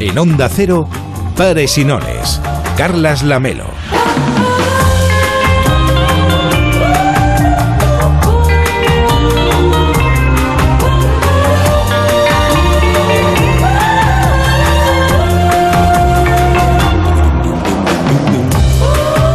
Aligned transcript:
En 0.00 0.18
Onda 0.18 0.48
Cero, 0.48 0.88
Pares 1.36 1.78
y 1.78 1.84
Nones. 1.84 2.40
Carlas 2.76 3.22
Lamelo. 3.22 3.64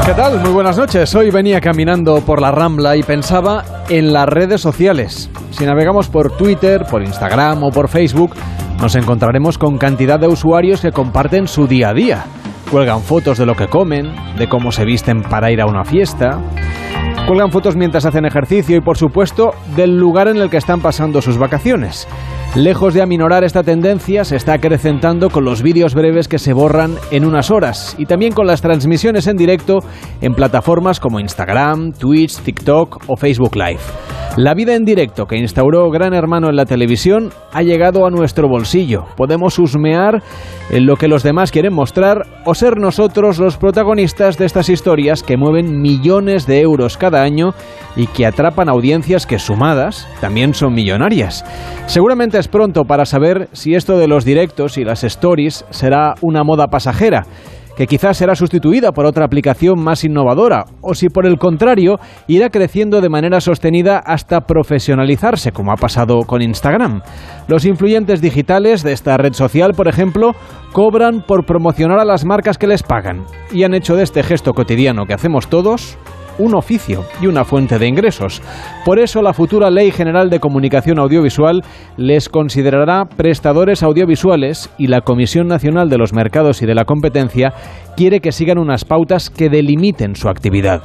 ¿Qué 0.05 0.13
tal? 0.13 0.39
Muy 0.41 0.51
buenas 0.51 0.77
noches. 0.77 1.15
Hoy 1.15 1.31
venía 1.31 1.59
caminando 1.61 2.21
por 2.21 2.41
la 2.41 2.51
Rambla 2.51 2.95
y 2.97 3.03
pensaba 3.03 3.63
en 3.89 4.13
las 4.13 4.27
redes 4.27 4.61
sociales. 4.61 5.29
Si 5.57 5.65
navegamos 5.65 6.07
por 6.07 6.37
Twitter, 6.37 6.85
por 6.87 7.01
Instagram 7.01 7.63
o 7.63 7.71
por 7.71 7.89
Facebook, 7.89 8.35
nos 8.79 8.95
encontraremos 8.95 9.57
con 9.57 9.79
cantidad 9.79 10.19
de 10.19 10.27
usuarios 10.27 10.81
que 10.81 10.91
comparten 10.91 11.47
su 11.47 11.65
día 11.65 11.89
a 11.89 11.93
día. 11.95 12.25
Cuelgan 12.69 13.01
fotos 13.01 13.39
de 13.39 13.47
lo 13.47 13.55
que 13.55 13.65
comen, 13.65 14.05
de 14.37 14.47
cómo 14.47 14.71
se 14.71 14.85
visten 14.85 15.23
para 15.23 15.49
ir 15.49 15.59
a 15.59 15.65
una 15.65 15.83
fiesta. 15.83 16.39
Cuelgan 17.25 17.49
fotos 17.49 17.75
mientras 17.75 18.05
hacen 18.05 18.25
ejercicio 18.25 18.77
y, 18.77 18.81
por 18.81 18.99
supuesto, 18.99 19.49
del 19.75 19.97
lugar 19.97 20.27
en 20.27 20.37
el 20.37 20.51
que 20.51 20.57
están 20.57 20.79
pasando 20.79 21.23
sus 21.23 21.39
vacaciones. 21.39 22.07
Lejos 22.53 22.93
de 22.93 23.01
aminorar 23.01 23.43
esta 23.43 23.63
tendencia, 23.63 24.25
se 24.25 24.35
está 24.35 24.53
acrecentando 24.53 25.31
con 25.31 25.43
los 25.43 25.63
vídeos 25.63 25.95
breves 25.95 26.27
que 26.27 26.37
se 26.37 26.53
borran 26.53 26.93
en 27.09 27.25
unas 27.25 27.49
horas 27.49 27.95
y 27.97 28.05
también 28.05 28.31
con 28.31 28.45
las 28.45 28.61
transmisiones 28.61 29.25
en 29.25 29.37
directo 29.37 29.79
en 30.21 30.35
plataformas 30.35 30.99
como 30.99 31.19
Instagram, 31.19 31.93
Twitch, 31.93 32.41
TikTok 32.41 33.05
o 33.07 33.17
Facebook 33.17 33.55
Live. 33.55 33.81
La 34.37 34.53
vida 34.53 34.75
en 34.75 34.85
directo 34.85 35.25
que 35.25 35.35
instauró 35.35 35.89
Gran 35.89 36.13
Hermano 36.13 36.47
en 36.47 36.55
la 36.55 36.65
televisión 36.65 37.31
ha 37.53 37.63
llegado 37.63 38.05
a 38.05 38.11
nuestro 38.11 38.47
bolsillo. 38.47 39.05
Podemos 39.15 39.57
husmear 39.57 40.21
en 40.69 40.85
lo 40.85 40.95
que 40.95 41.07
los 41.07 41.23
demás 41.23 41.51
quieren 41.51 41.73
mostrar 41.73 42.27
o 42.45 42.53
ser 42.53 42.77
nosotros 42.77 43.39
los 43.39 43.57
protagonistas 43.57 44.37
de 44.37 44.45
estas 44.45 44.69
historias 44.69 45.23
que 45.23 45.37
mueven 45.37 45.81
millones 45.81 46.45
de 46.45 46.61
euros 46.61 46.97
cada 46.97 47.23
año 47.23 47.55
y 47.95 48.05
que 48.05 48.27
atrapan 48.27 48.69
audiencias 48.69 49.25
que 49.25 49.39
sumadas 49.39 50.07
también 50.21 50.53
son 50.53 50.75
millonarias. 50.75 51.43
Seguramente 51.87 52.37
es 52.37 52.47
pronto 52.47 52.83
para 52.83 53.05
saber 53.05 53.49
si 53.53 53.73
esto 53.73 53.97
de 53.97 54.07
los 54.07 54.23
directos 54.23 54.77
y 54.77 54.83
las 54.83 55.03
stories 55.03 55.65
será 55.71 56.13
una 56.21 56.43
moda 56.43 56.67
pasajera 56.67 57.25
que 57.77 57.87
quizás 57.87 58.17
será 58.17 58.35
sustituida 58.35 58.91
por 58.91 59.05
otra 59.05 59.23
aplicación 59.23 59.79
más 59.79 60.03
innovadora, 60.03 60.65
o 60.81 60.95
si 60.95 61.09
por 61.09 61.27
el 61.27 61.37
contrario 61.37 61.99
irá 62.27 62.49
creciendo 62.49 62.99
de 62.99 63.09
manera 63.09 63.39
sostenida 63.39 63.99
hasta 63.99 64.41
profesionalizarse, 64.41 65.51
como 65.51 65.71
ha 65.71 65.75
pasado 65.75 66.21
con 66.25 66.41
Instagram. 66.41 67.01
Los 67.47 67.65
influyentes 67.65 68.19
digitales 68.19 68.83
de 68.83 68.93
esta 68.93 69.15
red 69.17 69.33
social, 69.33 69.73
por 69.73 69.87
ejemplo, 69.87 70.31
cobran 70.73 71.23
por 71.25 71.45
promocionar 71.45 71.99
a 71.99 72.05
las 72.05 72.25
marcas 72.25 72.57
que 72.57 72.67
les 72.67 72.81
pagan, 72.81 73.25
y 73.53 73.63
han 73.63 73.75
hecho 73.75 73.95
de 73.95 74.03
este 74.03 74.23
gesto 74.23 74.53
cotidiano 74.53 75.05
que 75.05 75.13
hacemos 75.13 75.47
todos 75.47 75.97
un 76.39 76.55
oficio 76.55 77.03
y 77.21 77.27
una 77.27 77.43
fuente 77.43 77.79
de 77.79 77.87
ingresos. 77.87 78.41
Por 78.85 78.99
eso 78.99 79.21
la 79.21 79.33
futura 79.33 79.69
Ley 79.69 79.91
General 79.91 80.29
de 80.29 80.39
Comunicación 80.39 80.99
Audiovisual 80.99 81.63
les 81.97 82.29
considerará 82.29 83.05
prestadores 83.05 83.83
audiovisuales 83.83 84.69
y 84.77 84.87
la 84.87 85.01
Comisión 85.01 85.47
Nacional 85.47 85.89
de 85.89 85.97
los 85.97 86.13
Mercados 86.13 86.61
y 86.61 86.65
de 86.65 86.75
la 86.75 86.85
Competencia 86.85 87.53
quiere 87.95 88.19
que 88.19 88.31
sigan 88.31 88.57
unas 88.57 88.85
pautas 88.85 89.29
que 89.29 89.49
delimiten 89.49 90.15
su 90.15 90.29
actividad. 90.29 90.81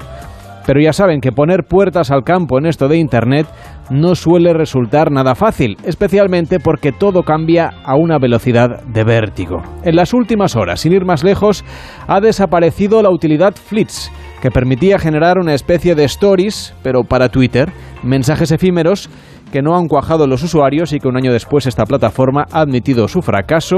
Pero 0.67 0.81
ya 0.81 0.93
saben 0.93 1.21
que 1.21 1.33
poner 1.33 1.65
puertas 1.65 2.11
al 2.11 2.23
campo 2.23 2.59
en 2.59 2.67
esto 2.67 2.89
de 2.89 2.97
Internet 2.97 3.47
no 3.91 4.15
suele 4.15 4.53
resultar 4.55 5.11
nada 5.11 5.35
fácil, 5.35 5.77
especialmente 5.85 6.61
porque 6.61 6.93
todo 6.93 7.25
cambia 7.25 7.73
a 7.85 7.97
una 7.97 8.19
velocidad 8.19 8.83
de 8.85 9.05
vértigo. 9.05 9.63
En 9.83 9.97
las 9.97 10.15
últimas 10.15 10.57
horas, 10.57 10.81
sin 10.81 10.93
ir 10.93 11.05
más 11.05 11.25
lejos, 11.25 11.65
ha 12.07 12.21
desaparecido 12.21 13.03
la 13.03 13.11
utilidad 13.11 13.55
Flits, 13.55 14.11
que 14.43 14.51
permitía 14.51 14.99
generar 14.99 15.39
una 15.39 15.55
especie 15.55 15.95
de 15.95 16.03
stories, 16.03 16.75
pero 16.83 17.05
para 17.05 17.29
Twitter, 17.29 17.73
mensajes 18.03 18.51
efímeros 18.51 19.09
que 19.53 19.63
no 19.63 19.77
han 19.77 19.87
cuajado 19.87 20.27
los 20.27 20.43
usuarios 20.43 20.93
y 20.93 20.99
que 20.99 21.07
un 21.07 21.17
año 21.17 21.33
después 21.33 21.67
esta 21.67 21.85
plataforma 21.85 22.47
ha 22.51 22.63
admitido 22.63 23.07
su 23.07 23.23
fracaso, 23.23 23.77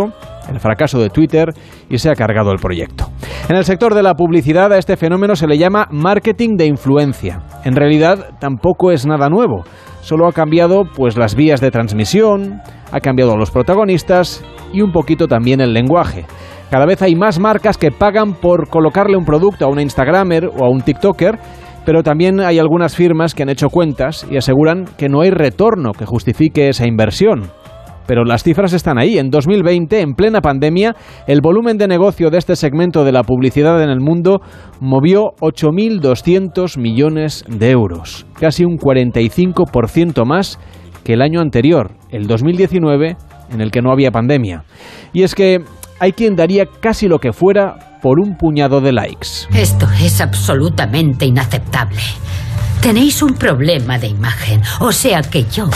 el 0.50 0.60
fracaso 0.60 0.98
de 1.00 1.10
Twitter, 1.10 1.52
y 1.90 1.98
se 1.98 2.08
ha 2.08 2.14
cargado 2.14 2.50
el 2.50 2.60
proyecto. 2.60 3.10
En 3.50 3.56
el 3.56 3.64
sector 3.64 3.94
de 3.94 4.02
la 4.02 4.14
publicidad 4.14 4.72
a 4.72 4.78
este 4.78 4.96
fenómeno 4.96 5.36
se 5.36 5.46
le 5.46 5.58
llama 5.58 5.86
marketing 5.90 6.56
de 6.56 6.64
influencia. 6.64 7.42
En 7.64 7.76
realidad 7.76 8.30
tampoco 8.40 8.90
es 8.90 9.04
nada 9.04 9.28
nuevo, 9.28 9.64
solo 10.04 10.28
ha 10.28 10.32
cambiado 10.32 10.84
pues 10.84 11.16
las 11.16 11.34
vías 11.34 11.62
de 11.62 11.70
transmisión, 11.70 12.60
ha 12.92 13.00
cambiado 13.00 13.38
los 13.38 13.50
protagonistas 13.50 14.44
y 14.72 14.82
un 14.82 14.92
poquito 14.92 15.26
también 15.26 15.62
el 15.62 15.72
lenguaje. 15.72 16.26
Cada 16.70 16.84
vez 16.84 17.00
hay 17.00 17.14
más 17.14 17.40
marcas 17.40 17.78
que 17.78 17.90
pagan 17.90 18.34
por 18.34 18.68
colocarle 18.68 19.16
un 19.16 19.24
producto 19.24 19.64
a 19.64 19.68
una 19.68 19.80
Instagramer 19.80 20.46
o 20.46 20.64
a 20.64 20.68
un 20.68 20.82
TikToker, 20.82 21.38
pero 21.86 22.02
también 22.02 22.40
hay 22.40 22.58
algunas 22.58 22.94
firmas 22.94 23.34
que 23.34 23.44
han 23.44 23.48
hecho 23.48 23.68
cuentas 23.70 24.26
y 24.30 24.36
aseguran 24.36 24.84
que 24.98 25.08
no 25.08 25.22
hay 25.22 25.30
retorno 25.30 25.92
que 25.92 26.04
justifique 26.04 26.68
esa 26.68 26.86
inversión. 26.86 27.50
Pero 28.06 28.24
las 28.24 28.42
cifras 28.42 28.72
están 28.72 28.98
ahí. 28.98 29.18
En 29.18 29.30
2020, 29.30 30.00
en 30.00 30.14
plena 30.14 30.40
pandemia, 30.40 30.94
el 31.26 31.40
volumen 31.40 31.78
de 31.78 31.88
negocio 31.88 32.30
de 32.30 32.38
este 32.38 32.56
segmento 32.56 33.04
de 33.04 33.12
la 33.12 33.22
publicidad 33.22 33.82
en 33.82 33.90
el 33.90 34.00
mundo 34.00 34.40
movió 34.80 35.32
8.200 35.40 36.78
millones 36.78 37.44
de 37.48 37.70
euros, 37.70 38.26
casi 38.38 38.64
un 38.64 38.78
45% 38.78 40.24
más 40.26 40.58
que 41.04 41.14
el 41.14 41.22
año 41.22 41.40
anterior, 41.40 41.92
el 42.10 42.26
2019, 42.26 43.16
en 43.52 43.60
el 43.60 43.70
que 43.70 43.82
no 43.82 43.92
había 43.92 44.10
pandemia. 44.10 44.64
Y 45.12 45.22
es 45.22 45.34
que 45.34 45.60
hay 46.00 46.12
quien 46.12 46.34
daría 46.34 46.66
casi 46.66 47.08
lo 47.08 47.18
que 47.18 47.32
fuera 47.32 47.98
por 48.02 48.20
un 48.20 48.36
puñado 48.36 48.80
de 48.80 48.92
likes. 48.92 49.46
Esto 49.54 49.86
es 50.00 50.20
absolutamente 50.20 51.24
inaceptable. 51.24 52.00
Tenéis 52.80 53.22
un 53.22 53.34
problema 53.34 53.98
de 53.98 54.08
imagen, 54.08 54.60
o 54.80 54.92
sea 54.92 55.22
que 55.22 55.44
yo 55.44 55.70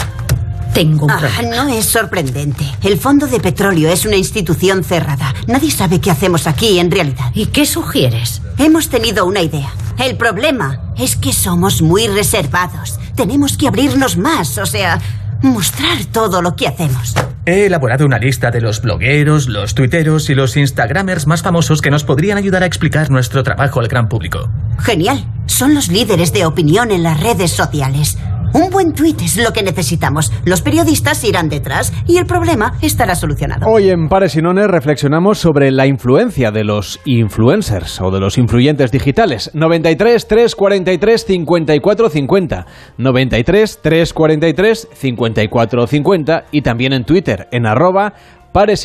tengo 0.75 1.07
un 1.07 1.11
Ah, 1.11 1.19
problema. 1.19 1.65
no 1.65 1.69
es 1.75 1.87
sorprendente. 1.87 2.65
El 2.83 2.99
Fondo 2.99 3.27
de 3.27 3.41
Petróleo 3.41 3.91
es 3.91 4.05
una 4.05 4.17
institución 4.17 4.85
cerrada. 4.85 5.35
Nadie 5.47 5.71
sabe 5.71 6.01
qué 6.01 6.11
hacemos 6.11 6.47
aquí 6.47 6.79
en 6.79 6.91
realidad. 6.91 7.31
¿Y 7.35 7.47
qué 7.47 7.67
sugieres? 7.67 8.43
Hemos 8.59 8.89
tenido 8.89 9.27
una 9.27 9.41
idea. 9.43 9.71
El 9.99 10.17
problema 10.17 10.93
es 10.97 11.17
que 11.17 11.33
somos 11.33 11.83
muy 11.83 12.07
reservados. 12.07 12.99
Tenemos 13.17 13.57
que 13.57 13.67
abrirnos 13.69 14.17
más, 14.17 14.59
o 14.59 14.67
sea, 14.67 15.01
mostrar 15.43 16.05
todo 16.13 16.43
lo 16.43 16.55
que 16.55 16.69
hacemos. 16.69 17.15
He 17.47 17.67
elaborado 17.67 18.05
una 18.05 18.19
lista 18.19 18.51
de 18.51 18.61
los 18.61 18.83
blogueros, 18.83 19.49
los 19.49 19.75
tuiteros 19.75 20.29
y 20.29 20.35
los 20.35 20.57
instagramers 20.57 21.27
más 21.27 21.43
famosos 21.43 21.81
que 21.81 21.91
nos 21.91 22.05
podrían 22.05 22.37
ayudar 22.37 22.63
a 22.63 22.67
explicar 22.67 23.11
nuestro 23.11 23.43
trabajo 23.43 23.81
al 23.81 23.89
gran 23.89 24.09
público. 24.09 24.51
Genial. 24.79 25.25
Son 25.47 25.75
los 25.75 25.89
líderes 25.89 26.33
de 26.33 26.45
opinión 26.45 26.91
en 26.91 27.03
las 27.03 27.19
redes 27.21 27.51
sociales. 27.53 28.19
Un 28.55 28.71
buen 28.71 28.93
tuit 28.93 29.21
es 29.23 29.37
lo 29.37 29.53
que 29.53 29.63
necesitamos. 29.63 30.33
Los 30.45 30.63
periodistas 30.63 31.23
irán 31.25 31.49
detrás 31.49 31.93
y 32.07 32.19
el 32.19 32.27
problema 32.27 32.75
estará 32.81 33.15
solucionado. 33.15 33.67
Hoy 33.67 33.91
en 33.91 34.09
Pares 34.09 34.37
y 34.37 34.41
reflexionamos 34.41 35.39
sobre 35.39 35.71
la 35.71 35.87
influencia 35.87 36.51
de 36.51 36.65
los 36.65 37.01
influencers 37.05 38.01
o 38.01 38.11
de 38.11 38.21
los 38.21 38.39
influyentes 38.39 38.91
digitales. 38.91 39.51
93 39.55 40.27
343 40.27 41.27
54 41.27 42.11
50. 42.11 42.67
93 42.97 43.79
343 43.83 44.89
54 44.93 45.87
50 45.87 46.45
y 46.51 46.63
también 46.63 46.93
en 46.93 47.05
Twitter 47.05 47.49
en 47.53 47.67
arroba 47.67 48.15
Pares 48.53 48.85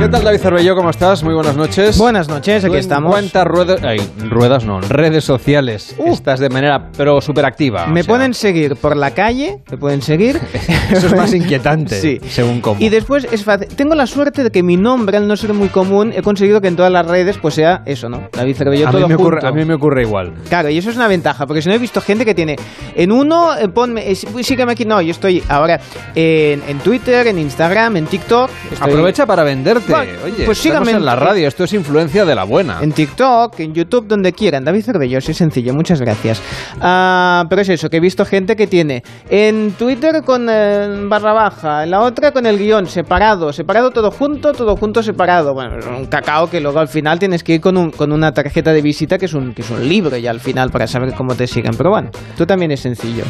¿Qué 0.00 0.08
tal 0.08 0.24
David 0.24 0.38
Cervelló? 0.38 0.74
¿Cómo 0.74 0.88
estás? 0.88 1.22
Muy 1.22 1.34
buenas 1.34 1.56
noches. 1.56 1.98
Buenas 1.98 2.26
noches, 2.26 2.64
aquí 2.64 2.70
¿Tú 2.70 2.74
en 2.74 2.80
estamos. 2.80 3.10
¿Cuántas 3.12 3.46
ruedas, 3.46 3.82
ay, 3.84 4.00
ruedas 4.30 4.64
no, 4.64 4.80
redes 4.80 5.24
sociales 5.24 5.94
Uh. 5.98 6.14
estás 6.14 6.40
de 6.40 6.48
manera 6.48 6.88
pero 6.96 7.20
súper 7.20 7.44
activa? 7.44 7.86
Me 7.86 8.02
pueden 8.04 8.32
seguir 8.32 8.76
por 8.76 8.96
la 8.96 9.10
calle, 9.10 9.58
me 9.70 9.76
pueden 9.76 10.00
seguir. 10.00 10.40
Eso 10.90 11.06
es 11.08 11.14
más 11.14 11.34
inquietante, 11.34 12.00
Sí. 12.00 12.18
según 12.30 12.62
cómo. 12.62 12.80
Y 12.80 12.88
después 12.88 13.28
es 13.30 13.44
fácil. 13.44 13.68
Tengo 13.68 13.94
la 13.94 14.06
suerte 14.06 14.42
de 14.42 14.50
que 14.50 14.62
mi 14.62 14.78
nombre, 14.78 15.18
al 15.18 15.28
no 15.28 15.36
ser 15.36 15.52
muy 15.52 15.68
común, 15.68 16.12
he 16.16 16.22
conseguido 16.22 16.62
que 16.62 16.68
en 16.68 16.76
todas 16.76 16.90
las 16.90 17.06
redes 17.06 17.36
pues 17.36 17.54
sea 17.54 17.82
eso, 17.84 18.08
¿no? 18.08 18.22
David 18.32 18.56
Cervelló, 18.56 18.88
a, 18.88 18.90
todo 18.92 19.02
mí 19.02 19.08
me 19.08 19.14
ocurre, 19.16 19.46
a 19.46 19.52
mí 19.52 19.64
me 19.66 19.74
ocurre 19.74 20.02
igual. 20.02 20.32
Claro, 20.48 20.70
y 20.70 20.78
eso 20.78 20.88
es 20.88 20.96
una 20.96 21.08
ventaja, 21.08 21.46
porque 21.46 21.60
si 21.60 21.68
no 21.68 21.74
he 21.74 21.78
visto 21.78 22.00
gente 22.00 22.24
que 22.24 22.34
tiene 22.34 22.56
en 22.96 23.12
uno, 23.12 23.54
eh, 23.56 23.68
ponme, 23.68 24.10
eh, 24.10 24.14
sí- 24.14 24.26
sígueme 24.44 24.72
aquí, 24.72 24.86
no, 24.86 25.02
yo 25.02 25.10
estoy 25.10 25.42
ahora 25.48 25.78
en, 26.14 26.62
en 26.66 26.78
Twitter, 26.78 27.26
en 27.26 27.38
Instagram, 27.38 27.96
en 27.98 28.06
TikTok. 28.06 28.50
estoy- 28.72 28.88
Aprovecha 28.92 29.26
para 29.26 29.44
venderte. 29.44 29.89
Oye, 29.92 30.44
pues 30.44 30.58
síganme 30.58 30.92
en 30.92 31.04
la 31.04 31.16
radio, 31.16 31.48
esto 31.48 31.64
es 31.64 31.72
influencia 31.72 32.24
de 32.24 32.34
la 32.34 32.44
buena. 32.44 32.78
En 32.80 32.92
TikTok, 32.92 33.58
en 33.60 33.74
YouTube, 33.74 34.06
donde 34.06 34.32
quieran. 34.32 34.64
David 34.64 34.82
Cervellos, 34.82 35.28
es 35.28 35.36
sencillo, 35.36 35.74
muchas 35.74 36.00
gracias. 36.00 36.42
Ah, 36.80 37.44
pero 37.48 37.62
es 37.62 37.68
eso, 37.68 37.88
que 37.88 37.98
he 37.98 38.00
visto 38.00 38.24
gente 38.24 38.56
que 38.56 38.66
tiene 38.66 39.02
en 39.28 39.72
Twitter 39.72 40.22
con 40.24 40.48
eh, 40.50 41.06
barra 41.08 41.32
baja, 41.32 41.84
en 41.84 41.90
la 41.90 42.00
otra 42.00 42.32
con 42.32 42.46
el 42.46 42.58
guion 42.58 42.86
separado, 42.86 43.52
separado 43.52 43.90
todo 43.90 44.10
junto, 44.10 44.52
todo 44.52 44.76
junto 44.76 45.02
separado. 45.02 45.54
Bueno, 45.54 45.78
es 45.78 45.86
un 45.86 46.06
cacao 46.06 46.48
que 46.48 46.60
luego 46.60 46.78
al 46.78 46.88
final 46.88 47.18
tienes 47.18 47.42
que 47.42 47.54
ir 47.54 47.60
con, 47.60 47.76
un, 47.76 47.90
con 47.90 48.12
una 48.12 48.32
tarjeta 48.32 48.72
de 48.72 48.82
visita 48.82 49.18
que 49.18 49.26
es, 49.26 49.34
un, 49.34 49.52
que 49.54 49.62
es 49.62 49.70
un 49.70 49.88
libro 49.88 50.16
ya 50.16 50.30
al 50.30 50.40
final 50.40 50.70
para 50.70 50.86
saber 50.86 51.14
cómo 51.14 51.34
te 51.34 51.46
siguen. 51.46 51.72
Pero 51.76 51.90
bueno, 51.90 52.10
tú 52.36 52.46
también 52.46 52.70
es 52.72 52.80
sencillo. 52.80 53.24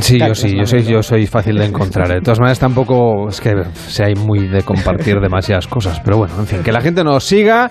Sí, 0.00 0.18
yo 0.18 0.34
sí, 0.34 0.56
yo 0.56 0.64
soy, 0.64 0.82
yo 0.82 1.02
soy 1.02 1.26
fácil 1.26 1.56
de 1.56 1.66
encontrar. 1.66 2.08
De 2.08 2.20
todas 2.20 2.38
maneras, 2.38 2.58
tampoco 2.58 3.28
es 3.28 3.40
que 3.40 3.54
sea 3.74 4.06
muy 4.16 4.48
de 4.48 4.62
compartir 4.62 5.16
demasiadas 5.20 5.66
cosas. 5.66 5.89
Pero 6.04 6.18
bueno, 6.18 6.34
en 6.38 6.46
fin, 6.46 6.62
que 6.62 6.72
la 6.72 6.80
gente 6.80 7.02
nos 7.02 7.24
siga 7.24 7.70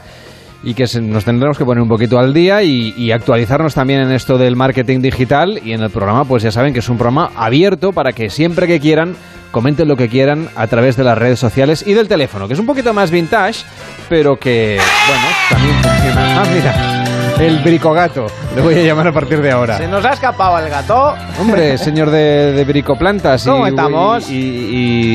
y 0.64 0.74
que 0.74 0.86
nos 1.02 1.24
tendremos 1.24 1.58
que 1.58 1.64
poner 1.64 1.82
un 1.82 1.88
poquito 1.88 2.20
al 2.20 2.34
día 2.34 2.62
y, 2.64 2.94
y 2.98 3.12
actualizarnos 3.12 3.74
también 3.74 4.02
en 4.02 4.12
esto 4.12 4.38
del 4.38 4.56
marketing 4.56 5.00
digital. 5.00 5.62
Y 5.64 5.72
en 5.72 5.82
el 5.82 5.90
programa, 5.90 6.26
pues 6.26 6.44
ya 6.44 6.52
saben 6.52 6.74
que 6.74 6.80
es 6.80 6.90
un 6.90 6.98
programa 6.98 7.32
abierto 7.36 7.94
para 7.94 8.12
que 8.12 8.30
siempre 8.30 8.68
que 8.68 8.80
quieran 8.80 9.16
comenten 9.52 9.88
lo 9.88 9.96
que 9.96 10.10
quieran 10.10 10.50
a 10.56 10.68
través 10.68 10.96
de 10.96 11.04
las 11.04 11.18
redes 11.18 11.40
sociales 11.40 11.84
y 11.86 11.94
del 11.94 12.08
teléfono, 12.08 12.48
que 12.48 12.54
es 12.54 12.60
un 12.60 12.66
poquito 12.66 12.94
más 12.94 13.12
vintage, 13.12 13.64
pero 14.08 14.38
que, 14.38 14.80
bueno, 15.08 15.28
también 15.50 15.76
funciona. 15.82 16.42
Ah, 16.42 16.46
mira. 16.54 16.99
El 17.40 17.60
bricogato, 17.60 18.28
le 18.54 18.62
voy 18.62 18.76
a 18.76 18.84
llamar 18.84 19.08
a 19.08 19.12
partir 19.14 19.42
de 19.42 19.50
ahora. 19.52 19.78
Se 19.78 19.88
nos 19.88 20.04
ha 20.04 20.10
escapado 20.12 20.60
el 20.60 20.70
gato. 20.70 21.16
Hombre, 21.40 21.78
señor 21.78 22.10
de, 22.12 22.52
de 22.52 22.66
bricoplantas. 22.66 23.46
¿Cómo 23.46 23.66
y, 23.66 23.70
estamos? 23.70 24.30
Y, 24.30 24.36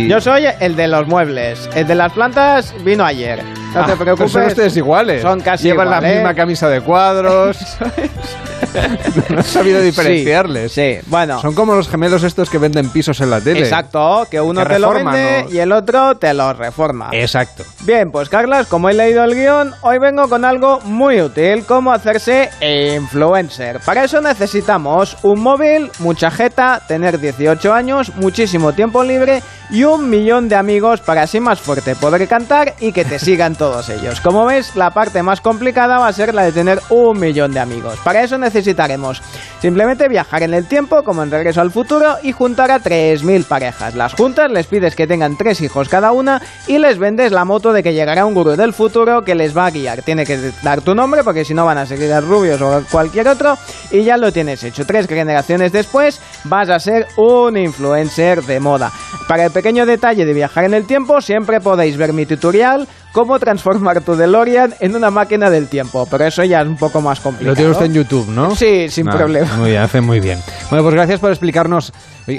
y- 0.06 0.08
Yo 0.08 0.20
soy 0.22 0.44
el 0.60 0.74
de 0.74 0.88
los 0.88 1.06
muebles. 1.06 1.68
El 1.74 1.86
de 1.86 1.94
las 1.94 2.12
plantas 2.12 2.74
vino 2.82 3.04
ayer. 3.04 3.42
No 3.74 3.80
Ah, 3.80 3.86
te 3.86 3.92
pero 3.92 4.04
preocupes. 4.16 4.32
son 4.32 4.42
ustedes 4.44 4.76
iguales. 4.76 5.22
Son 5.22 5.40
casi 5.40 5.64
Llevan 5.64 5.90
la 5.90 6.00
misma 6.00 6.34
camisa 6.34 6.68
de 6.68 6.80
cuadros. 6.80 7.58
no 9.30 9.40
he 9.40 9.42
sabido 9.42 9.80
diferenciarles. 9.80 10.72
Sí, 10.72 10.96
sí, 11.00 11.06
bueno. 11.06 11.40
Son 11.40 11.54
como 11.54 11.74
los 11.74 11.88
gemelos 11.88 12.22
estos 12.22 12.50
que 12.50 12.58
venden 12.58 12.88
pisos 12.90 13.20
en 13.20 13.30
la 13.30 13.40
tele. 13.40 13.60
Exacto, 13.60 14.26
que 14.30 14.40
uno 14.40 14.62
Que 14.62 14.74
te 14.74 14.78
lo 14.78 14.90
vende 14.92 15.46
y 15.50 15.58
el 15.58 15.72
otro 15.72 16.16
te 16.16 16.32
lo 16.34 16.52
reforma. 16.52 17.08
Exacto. 17.12 17.64
Bien, 17.80 18.10
pues 18.10 18.28
Carlas, 18.28 18.66
como 18.66 18.88
he 18.88 18.94
leído 18.94 19.24
el 19.24 19.34
guion, 19.34 19.72
hoy 19.82 19.98
vengo 19.98 20.28
con 20.28 20.44
algo 20.44 20.80
muy 20.84 21.20
útil, 21.20 21.64
como 21.64 21.92
hacerse 21.92 22.50
influencer. 22.96 23.80
Para 23.80 24.04
eso 24.04 24.20
necesitamos 24.20 25.16
un 25.22 25.40
móvil, 25.40 25.90
mucha 25.98 26.30
jeta, 26.30 26.80
tener 26.86 27.18
18 27.20 27.72
años, 27.72 28.12
muchísimo 28.16 28.72
tiempo 28.72 29.02
libre 29.04 29.42
y 29.70 29.84
un 29.84 30.08
millón 30.10 30.48
de 30.48 30.56
amigos 30.56 31.00
para 31.00 31.22
así 31.22 31.40
más 31.40 31.60
fuerte 31.60 31.94
poder 31.96 32.26
cantar 32.28 32.74
y 32.80 32.92
que 32.92 33.04
te 33.04 33.18
sigan 33.18 33.54
todos 33.56 33.63
ellos. 33.88 34.20
Como 34.20 34.44
ves, 34.44 34.76
la 34.76 34.90
parte 34.90 35.22
más 35.22 35.40
complicada 35.40 35.98
va 35.98 36.08
a 36.08 36.12
ser 36.12 36.34
la 36.34 36.42
de 36.42 36.52
tener 36.52 36.80
un 36.90 37.18
millón 37.18 37.52
de 37.52 37.60
amigos. 37.60 37.98
Para 38.04 38.22
eso 38.22 38.36
necesitaremos 38.36 39.22
simplemente 39.60 40.08
viajar 40.08 40.42
en 40.42 40.52
el 40.52 40.66
tiempo, 40.66 41.02
como 41.02 41.22
en 41.22 41.30
Regreso 41.30 41.60
al 41.60 41.70
Futuro, 41.70 42.16
y 42.22 42.32
juntar 42.32 42.70
a 42.70 42.80
3.000 42.80 43.44
parejas. 43.44 43.94
Las 43.94 44.12
juntas, 44.12 44.50
les 44.50 44.66
pides 44.66 44.94
que 44.94 45.06
tengan 45.06 45.36
tres 45.36 45.60
hijos 45.62 45.88
cada 45.88 46.12
una 46.12 46.42
y 46.66 46.78
les 46.78 46.98
vendes 46.98 47.32
la 47.32 47.44
moto 47.44 47.72
de 47.72 47.82
que 47.82 47.94
llegará 47.94 48.26
un 48.26 48.34
gurú 48.34 48.56
del 48.56 48.74
futuro 48.74 49.22
que 49.24 49.34
les 49.34 49.56
va 49.56 49.66
a 49.66 49.70
guiar. 49.70 50.02
Tiene 50.02 50.26
que 50.26 50.52
dar 50.62 50.82
tu 50.82 50.94
nombre 50.94 51.24
porque 51.24 51.44
si 51.44 51.54
no 51.54 51.64
van 51.64 51.78
a 51.78 51.86
seguir 51.86 52.12
a 52.12 52.20
rubios 52.20 52.60
o 52.60 52.82
cualquier 52.90 53.28
otro 53.28 53.56
y 53.90 54.04
ya 54.04 54.16
lo 54.18 54.32
tienes 54.32 54.62
hecho. 54.62 54.84
Tres 54.84 55.06
generaciones 55.06 55.72
después 55.72 56.20
vas 56.44 56.68
a 56.68 56.78
ser 56.78 57.06
un 57.16 57.56
influencer 57.56 58.42
de 58.42 58.60
moda. 58.60 58.92
Para 59.28 59.46
el 59.46 59.50
pequeño 59.50 59.86
detalle 59.86 60.26
de 60.26 60.34
viajar 60.34 60.64
en 60.64 60.74
el 60.74 60.86
tiempo, 60.86 61.20
siempre 61.20 61.60
podéis 61.60 61.96
ver 61.96 62.12
mi 62.12 62.26
tutorial 62.26 62.86
cómo 63.14 63.38
transformar 63.38 64.00
tu 64.00 64.16
DeLorean 64.16 64.74
en 64.80 64.96
una 64.96 65.08
máquina 65.08 65.48
del 65.48 65.68
tiempo, 65.68 66.06
pero 66.10 66.24
eso 66.26 66.42
ya 66.42 66.60
es 66.62 66.66
un 66.66 66.76
poco 66.76 67.00
más 67.00 67.20
complicado. 67.20 67.52
Lo 67.52 67.56
tiene 67.56 67.70
usted 67.70 67.84
en 67.86 67.94
YouTube, 67.94 68.28
¿no? 68.28 68.56
Sí, 68.56 68.88
sin 68.90 69.08
Ah, 69.08 69.12
problema. 69.16 69.54
Muy 69.56 69.70
bien, 69.70 69.82
hace 69.82 70.00
muy 70.00 70.18
bien. 70.18 70.40
Bueno, 70.68 70.82
pues 70.82 70.94
gracias 70.96 71.20
por 71.20 71.30
explicarnos. 71.30 71.92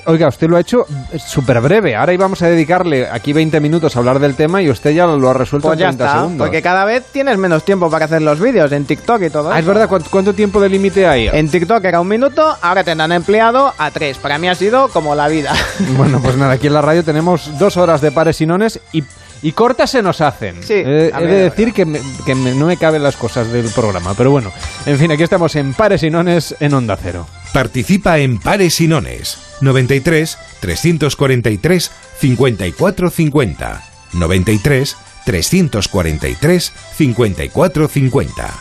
Oiga, 0.05 0.27
usted 0.27 0.49
lo 0.49 0.57
ha 0.57 0.59
hecho 0.59 0.85
súper 1.17 1.61
breve. 1.61 1.95
Ahora 1.95 2.11
íbamos 2.11 2.41
a 2.41 2.47
dedicarle 2.47 3.07
aquí 3.09 3.31
20 3.33 3.59
minutos 3.61 3.95
a 3.95 3.99
hablar 3.99 4.19
del 4.19 4.35
tema 4.35 4.61
y 4.61 4.69
usted 4.69 4.91
ya 4.91 5.05
lo 5.05 5.29
ha 5.29 5.33
resuelto 5.33 5.67
Pues 5.69 5.77
en 5.77 5.79
ya 5.79 5.87
30 5.89 6.05
está, 6.05 6.17
segundos. 6.17 6.45
porque 6.47 6.61
cada 6.61 6.83
vez 6.85 7.05
tienes 7.11 7.37
menos 7.37 7.63
tiempo 7.63 7.89
para 7.89 8.05
hacer 8.05 8.21
los 8.21 8.39
vídeos 8.41 8.71
en 8.73 8.83
TikTok 8.85 9.21
y 9.21 9.29
todo 9.29 9.51
Ah, 9.51 9.59
es 9.59 9.65
verdad, 9.65 9.87
¿cuánto, 9.87 10.09
cuánto 10.09 10.33
tiempo 10.33 10.59
de 10.59 10.69
límite 10.69 11.07
hay? 11.07 11.27
En 11.31 11.49
TikTok 11.49 11.85
era 11.85 12.01
un 12.01 12.07
minuto, 12.09 12.53
ahora 12.61 12.83
te 12.83 12.91
han 12.91 13.11
empleado 13.13 13.73
a 13.77 13.91
tres. 13.91 14.17
Para 14.17 14.37
mí 14.39 14.49
ha 14.49 14.55
sido 14.55 14.87
como 14.89 15.15
la 15.15 15.27
vida. 15.29 15.53
Bueno, 15.97 16.19
pues 16.21 16.35
nada, 16.35 16.53
aquí 16.53 16.67
en 16.67 16.73
la 16.73 16.81
radio 16.81 17.03
tenemos 17.03 17.57
dos 17.59 17.77
horas 17.77 18.01
de 18.01 18.11
pares 18.11 18.41
y 18.41 18.45
nones 18.47 18.79
y, 18.91 19.03
y 19.47 19.51
cortas 19.51 19.91
se 19.91 20.01
nos 20.01 20.21
hacen. 20.21 20.63
Sí, 20.63 20.73
Eh, 20.73 21.11
he 21.15 21.25
de 21.27 21.35
decir 21.49 21.71
que, 21.71 21.85
me- 21.85 22.01
que 22.25 22.33
me- 22.33 22.55
no 22.55 22.65
me 22.65 22.77
caben 22.77 23.03
las 23.03 23.15
cosas 23.15 23.51
del 23.51 23.69
programa, 23.69 24.15
pero 24.15 24.31
bueno. 24.31 24.51
En 24.87 24.97
fin, 24.97 25.11
aquí 25.11 25.21
estamos 25.21 25.55
en 25.55 25.73
pares 25.75 26.01
y 26.01 26.09
nones 26.09 26.55
en 26.59 26.73
Onda 26.73 26.97
Cero. 27.01 27.27
Participa 27.53 28.17
en 28.17 28.39
Pares 28.39 28.81
y 28.81 28.87
Nones 28.87 29.37
93 29.61 30.37
343 30.61 31.91
54 32.19 33.09
50 33.11 33.83
93 34.13 34.97
343 35.25 36.73
54 36.97 37.87
50 37.87 38.53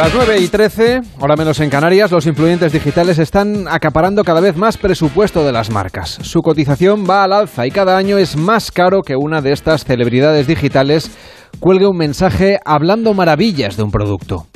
Las 0.00 0.14
9 0.14 0.38
y 0.40 0.48
13, 0.48 1.00
hora 1.20 1.36
menos 1.36 1.60
en 1.60 1.68
Canarias, 1.68 2.10
los 2.10 2.26
influyentes 2.26 2.72
digitales 2.72 3.18
están 3.18 3.68
acaparando 3.68 4.24
cada 4.24 4.40
vez 4.40 4.56
más 4.56 4.78
presupuesto 4.78 5.44
de 5.44 5.52
las 5.52 5.68
marcas. 5.68 6.18
Su 6.22 6.40
cotización 6.40 7.04
va 7.04 7.22
al 7.22 7.34
alza 7.34 7.66
y 7.66 7.70
cada 7.70 7.98
año 7.98 8.16
es 8.16 8.34
más 8.34 8.72
caro 8.72 9.02
que 9.02 9.14
una 9.14 9.42
de 9.42 9.52
estas 9.52 9.84
celebridades 9.84 10.46
digitales 10.46 11.10
cuelgue 11.58 11.86
un 11.86 11.98
mensaje 11.98 12.58
hablando 12.64 13.12
maravillas 13.12 13.76
de 13.76 13.82
un 13.82 13.90
producto. 13.90 14.46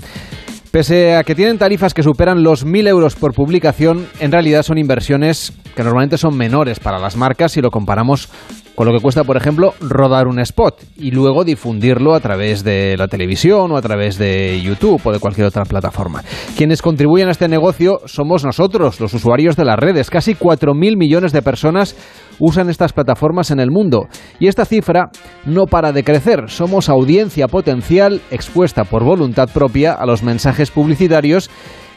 Pese 0.70 1.14
a 1.14 1.25
que 1.25 1.35
tienen 1.35 1.58
tarifas 1.58 1.93
que 1.93 2.02
superan 2.02 2.43
los 2.43 2.64
1.000 2.64 2.88
euros 2.88 3.14
por 3.14 3.35
publicación, 3.35 4.06
en 4.20 4.32
realidad 4.32 4.62
son 4.62 4.79
inversiones 4.79 5.52
que 5.76 5.85
normalmente 5.85 6.17
son 6.17 6.38
menores 6.38 6.81
para 6.81 6.99
las 6.99 7.17
marcas 7.17 7.52
si 7.52 7.61
lo 7.61 7.70
comparamos 7.70 8.31
con 8.74 8.86
lo 8.86 8.92
que 8.92 9.00
cuesta, 9.00 9.24
por 9.24 9.36
ejemplo, 9.36 9.74
rodar 9.80 10.26
un 10.26 10.40
spot 10.40 10.82
y 10.96 11.10
luego 11.10 11.44
difundirlo 11.44 12.14
a 12.14 12.20
través 12.20 12.64
de 12.64 12.96
la 12.96 13.08
televisión 13.08 13.70
o 13.70 13.76
a 13.76 13.82
través 13.82 14.18
de 14.18 14.60
YouTube 14.60 15.00
o 15.04 15.12
de 15.12 15.20
cualquier 15.20 15.46
otra 15.46 15.64
plataforma. 15.64 16.22
Quienes 16.56 16.82
contribuyen 16.82 17.28
a 17.28 17.30
este 17.30 17.48
negocio 17.48 18.00
somos 18.06 18.44
nosotros, 18.44 19.00
los 19.00 19.14
usuarios 19.14 19.56
de 19.56 19.64
las 19.64 19.78
redes. 19.78 20.10
Casi 20.10 20.34
4.000 20.34 20.96
millones 20.96 21.32
de 21.32 21.42
personas 21.42 21.96
usan 22.38 22.68
estas 22.68 22.92
plataformas 22.92 23.50
en 23.50 23.60
el 23.60 23.70
mundo 23.70 24.08
y 24.40 24.48
esta 24.48 24.64
cifra 24.64 25.10
no 25.44 25.66
para 25.66 25.92
de 25.92 26.02
crecer. 26.02 26.48
Somos 26.48 26.88
audiencia 26.88 27.48
potencial 27.48 28.20
expuesta 28.30 28.84
por 28.84 29.04
voluntad 29.04 29.48
propia 29.52 29.92
a 29.92 30.06
los 30.06 30.22
mensajes 30.22 30.70
publicitarios 30.70 31.50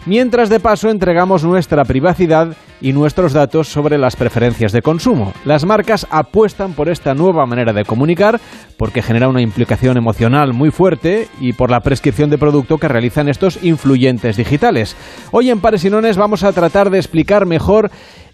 mientras 0.06 0.50
de 0.50 0.60
paso 0.60 0.90
entregamos 0.90 1.44
nuestra 1.44 1.84
privacidad 1.84 2.56
y 2.82 2.94
nuestros 2.94 3.34
datos 3.34 3.68
sobre 3.68 3.98
las 3.98 4.16
preferencias 4.16 4.72
de 4.72 4.82
consumo. 4.82 5.34
Las 5.46 5.66
marcas 5.66 6.08
apuestan 6.10 6.74
por 6.74 6.90
esta 6.90 7.14
nueva 7.14 7.46
manera 7.46 7.74
de 7.74 7.86
comunicar 7.86 8.40
porque 8.78 9.02
genera 9.02 9.30
una 9.30 9.42
implicación 9.42 9.98
emocional 9.98 10.54
muy 10.54 10.72
fuerte 10.72 11.28
y 11.40 11.54
por 11.54 11.72
la 11.72 11.80
prescripción 11.80 12.30
de 12.30 12.38
producto 12.38 12.78
que 12.78 12.88
realizan 12.88 13.30
estos 13.30 13.64
influyentes 13.64 14.38
digitales. 14.38 14.96
Hoy 15.32 15.50
en 15.50 15.60
Pares 15.60 15.86
y 15.86 15.90
Nones 15.90 16.18
vamos 16.18 16.44
a 16.44 16.54
tratar 16.54 16.90
de 16.90 16.98
explicar 16.98 17.46
mejor 17.46 17.90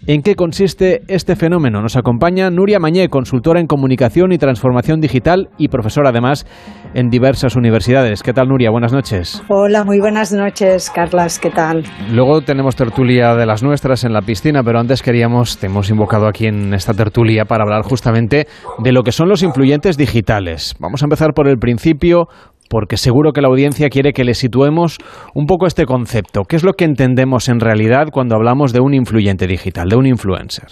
en 0.06 0.22
qué 0.22 0.34
consiste 0.34 1.02
este 1.08 1.36
fenómeno. 1.36 1.80
Nos 1.80 1.96
acompaña 1.96 2.50
Nuria 2.50 2.78
Mañé, 2.78 3.08
consultora 3.08 3.60
en 3.60 3.66
comunicación 3.66 4.32
y 4.32 4.38
transformación 4.38 5.00
digital 5.00 5.48
y 5.56 5.68
profesora 5.68 6.10
además 6.10 6.46
en 6.94 7.08
diversas 7.08 7.56
universidades. 7.56 8.22
¿Qué 8.22 8.32
tal 8.32 8.48
Nuria? 8.48 8.70
Buenas 8.70 8.92
noches. 8.92 9.42
Hola, 9.48 9.84
muy 9.84 10.00
buenas 10.00 10.32
noches, 10.32 10.90
Carlas, 10.90 11.38
¿qué 11.38 11.50
tal? 11.50 11.84
Luego 12.10 12.42
tenemos 12.42 12.76
tertulia 12.76 13.34
de 13.34 13.46
las 13.46 13.62
nuestras 13.62 14.04
en 14.04 14.12
la 14.12 14.20
piscina, 14.34 14.64
pero 14.64 14.80
antes 14.80 15.00
queríamos, 15.00 15.58
te 15.58 15.66
hemos 15.66 15.90
invocado 15.90 16.26
aquí 16.26 16.46
en 16.46 16.74
esta 16.74 16.92
tertulia 16.92 17.44
para 17.44 17.62
hablar 17.62 17.82
justamente 17.82 18.48
de 18.78 18.90
lo 18.90 19.04
que 19.04 19.12
son 19.12 19.28
los 19.28 19.44
influyentes 19.44 19.96
digitales. 19.96 20.74
Vamos 20.80 21.02
a 21.02 21.06
empezar 21.06 21.34
por 21.34 21.46
el 21.46 21.56
principio, 21.56 22.26
porque 22.68 22.96
seguro 22.96 23.30
que 23.32 23.40
la 23.40 23.46
audiencia 23.46 23.88
quiere 23.90 24.12
que 24.12 24.24
le 24.24 24.34
situemos 24.34 24.98
un 25.34 25.46
poco 25.46 25.68
este 25.68 25.86
concepto. 25.86 26.42
¿Qué 26.42 26.56
es 26.56 26.64
lo 26.64 26.72
que 26.72 26.84
entendemos 26.84 27.48
en 27.48 27.60
realidad 27.60 28.08
cuando 28.12 28.34
hablamos 28.34 28.72
de 28.72 28.80
un 28.80 28.92
influyente 28.92 29.46
digital, 29.46 29.88
de 29.88 29.96
un 29.96 30.06
influencer? 30.06 30.66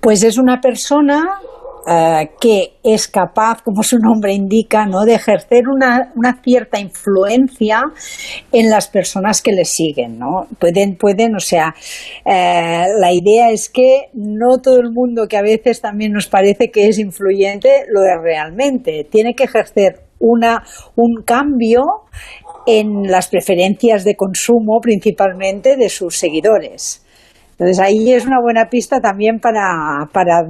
Pues 0.00 0.24
es 0.24 0.36
una 0.36 0.60
persona 0.60 1.22
eh, 1.86 2.30
que 2.40 2.78
es 2.82 3.08
capaz, 3.08 3.62
como 3.62 3.82
su 3.82 3.98
nombre 3.98 4.32
indica, 4.32 4.86
¿no? 4.86 5.04
de 5.04 5.14
ejercer 5.14 5.64
una, 5.68 6.12
una 6.16 6.40
cierta 6.42 6.80
influencia 6.80 7.82
en 8.52 8.70
las 8.70 8.88
personas 8.88 9.42
que 9.42 9.52
le 9.52 9.66
siguen. 9.66 10.18
¿no? 10.18 10.46
Pueden, 10.58 10.96
pueden, 10.96 11.36
o 11.36 11.40
sea, 11.40 11.74
eh, 12.24 12.84
la 12.98 13.12
idea 13.12 13.50
es 13.50 13.68
que 13.68 14.08
no 14.14 14.58
todo 14.62 14.78
el 14.80 14.92
mundo 14.92 15.26
que 15.28 15.36
a 15.36 15.42
veces 15.42 15.82
también 15.82 16.12
nos 16.12 16.26
parece 16.26 16.70
que 16.70 16.88
es 16.88 16.98
influyente 16.98 17.84
lo 17.88 18.02
es 18.02 18.22
realmente. 18.22 19.06
Tiene 19.10 19.34
que 19.34 19.44
ejercer 19.44 20.00
una, 20.18 20.62
un 20.96 21.22
cambio 21.22 21.82
en 22.66 23.02
las 23.10 23.28
preferencias 23.28 24.04
de 24.04 24.16
consumo 24.16 24.80
principalmente 24.80 25.76
de 25.76 25.90
sus 25.90 26.16
seguidores. 26.16 27.03
Entonces 27.54 27.78
ahí 27.78 28.12
es 28.12 28.26
una 28.26 28.40
buena 28.40 28.66
pista 28.66 29.00
también 29.00 29.38
para, 29.38 30.08
para 30.12 30.42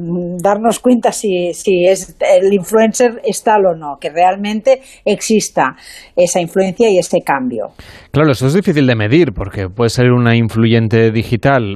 darnos 0.43 0.81
cuenta 0.81 1.13
si, 1.13 1.53
si 1.53 1.85
es, 1.85 2.17
el 2.21 2.53
influencer 2.53 3.21
es 3.25 3.43
tal 3.43 3.67
o 3.67 3.75
no, 3.75 3.99
que 4.01 4.09
realmente 4.09 4.81
exista 5.05 5.77
esa 6.17 6.41
influencia 6.41 6.89
y 6.89 6.97
ese 6.97 7.21
cambio. 7.21 7.69
Claro, 8.11 8.33
eso 8.33 8.47
es 8.47 8.55
difícil 8.55 8.87
de 8.87 8.97
medir 8.97 9.33
porque 9.35 9.69
puede 9.69 9.91
ser 9.91 10.13
una 10.13 10.35
influyente 10.35 11.11
digital 11.11 11.75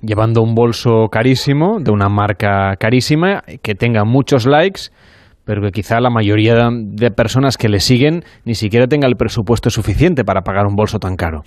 llevando 0.00 0.42
un 0.42 0.54
bolso 0.54 1.08
carísimo 1.10 1.78
de 1.80 1.90
una 1.90 2.08
marca 2.08 2.74
carísima 2.78 3.42
que 3.62 3.74
tenga 3.74 4.04
muchos 4.04 4.46
likes 4.46 4.90
pero 5.44 5.62
que 5.62 5.70
quizá 5.70 5.98
la 5.98 6.10
mayoría 6.10 6.68
de 6.70 7.10
personas 7.10 7.56
que 7.56 7.70
le 7.70 7.80
siguen 7.80 8.22
ni 8.44 8.54
siquiera 8.54 8.86
tenga 8.86 9.08
el 9.08 9.16
presupuesto 9.16 9.70
suficiente 9.70 10.22
para 10.22 10.42
pagar 10.42 10.66
un 10.66 10.76
bolso 10.76 10.98
tan 10.98 11.16
caro. 11.16 11.42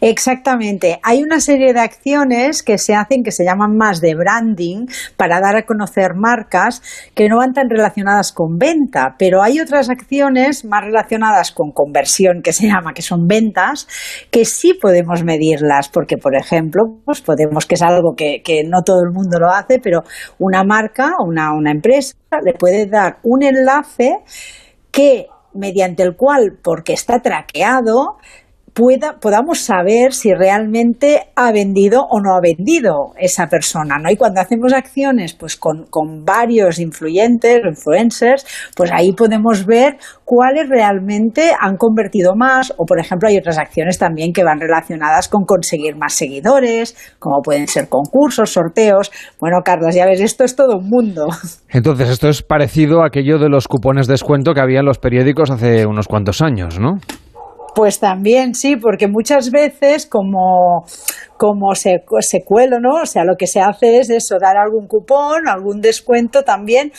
Exactamente. 0.00 0.98
Hay 1.02 1.22
una 1.22 1.40
serie 1.40 1.72
de 1.72 1.80
acciones 1.80 2.62
que 2.62 2.78
se 2.78 2.94
hacen 2.94 3.22
que 3.22 3.30
se 3.32 3.44
llaman 3.44 3.76
más 3.76 4.00
de 4.00 4.14
branding 4.14 4.86
para 5.16 5.40
dar 5.40 5.56
a 5.56 5.62
conocer 5.62 6.14
marcas 6.16 6.82
que 7.14 7.28
no 7.28 7.38
van 7.38 7.52
tan 7.52 7.68
relacionadas 7.68 8.32
con 8.32 8.58
venta, 8.58 9.14
pero 9.18 9.42
hay 9.42 9.60
otras 9.60 9.90
acciones 9.90 10.64
más 10.64 10.82
relacionadas 10.84 11.52
con 11.52 11.72
conversión 11.72 12.42
que 12.42 12.52
se 12.52 12.66
llama, 12.66 12.92
que 12.94 13.02
son 13.02 13.26
ventas, 13.26 13.86
que 14.30 14.44
sí 14.44 14.74
podemos 14.74 15.24
medirlas, 15.24 15.88
porque 15.88 16.16
por 16.16 16.36
ejemplo, 16.36 16.82
pues 17.04 17.20
podemos, 17.20 17.66
que 17.66 17.74
es 17.74 17.82
algo 17.82 18.14
que, 18.16 18.42
que 18.42 18.62
no 18.64 18.82
todo 18.84 19.02
el 19.04 19.12
mundo 19.12 19.38
lo 19.38 19.50
hace, 19.50 19.78
pero 19.78 20.00
una 20.38 20.64
marca, 20.64 21.12
una, 21.26 21.52
una 21.52 21.70
empresa, 21.70 22.14
le 22.44 22.54
puede 22.54 22.86
dar 22.86 23.18
un 23.22 23.42
enlace 23.42 24.18
que 24.90 25.26
mediante 25.54 26.02
el 26.02 26.16
cual, 26.16 26.58
porque 26.62 26.92
está 26.92 27.20
traqueado, 27.20 28.16
pueda, 28.74 29.18
podamos 29.20 29.60
saber 29.60 30.12
si 30.12 30.32
realmente 30.32 31.28
ha 31.36 31.52
vendido 31.52 32.06
o 32.08 32.20
no 32.20 32.34
ha 32.36 32.40
vendido 32.40 33.12
esa 33.18 33.46
persona, 33.46 33.96
¿no? 33.98 34.10
Y 34.10 34.16
cuando 34.16 34.40
hacemos 34.40 34.72
acciones 34.72 35.34
pues 35.34 35.56
con, 35.56 35.86
con 35.90 36.24
varios 36.24 36.78
influyentes, 36.78 37.60
influencers, 37.64 38.46
pues 38.76 38.90
ahí 38.92 39.12
podemos 39.12 39.66
ver 39.66 39.96
cuáles 40.24 40.68
realmente 40.68 41.52
han 41.58 41.76
convertido 41.76 42.34
más 42.36 42.72
o 42.76 42.84
por 42.86 42.98
ejemplo 42.98 43.28
hay 43.28 43.36
otras 43.36 43.58
acciones 43.58 43.98
también 43.98 44.32
que 44.32 44.44
van 44.44 44.60
relacionadas 44.60 45.28
con 45.28 45.44
conseguir 45.44 45.96
más 45.96 46.14
seguidores, 46.14 46.96
como 47.18 47.42
pueden 47.42 47.66
ser 47.66 47.88
concursos, 47.88 48.50
sorteos. 48.50 49.10
Bueno, 49.38 49.58
Carlos, 49.64 49.94
ya 49.94 50.06
ves, 50.06 50.20
esto 50.20 50.44
es 50.44 50.56
todo 50.56 50.78
un 50.78 50.88
mundo. 50.88 51.26
Entonces, 51.68 52.08
esto 52.08 52.28
es 52.28 52.42
parecido 52.42 53.02
a 53.02 53.06
aquello 53.06 53.38
de 53.38 53.48
los 53.48 53.68
cupones 53.68 54.06
de 54.06 54.12
descuento 54.12 54.52
que 54.54 54.60
había 54.60 54.80
en 54.80 54.86
los 54.86 54.98
periódicos 54.98 55.50
hace 55.50 55.86
unos 55.86 56.06
cuantos 56.06 56.42
años, 56.42 56.78
¿no? 56.78 56.98
Pues 57.74 58.00
también 58.00 58.54
sí, 58.54 58.76
porque 58.76 59.08
muchas 59.08 59.50
veces 59.50 60.06
como, 60.06 60.84
como 61.38 61.74
se, 61.74 62.04
secuelo, 62.20 62.80
¿no? 62.80 63.02
O 63.02 63.06
sea, 63.06 63.24
lo 63.24 63.36
que 63.36 63.46
se 63.46 63.60
hace 63.60 63.98
es 63.98 64.10
eso, 64.10 64.36
dar 64.38 64.58
algún 64.58 64.86
cupón, 64.86 65.48
algún 65.48 65.80
descuento 65.80 66.42
también 66.42 66.92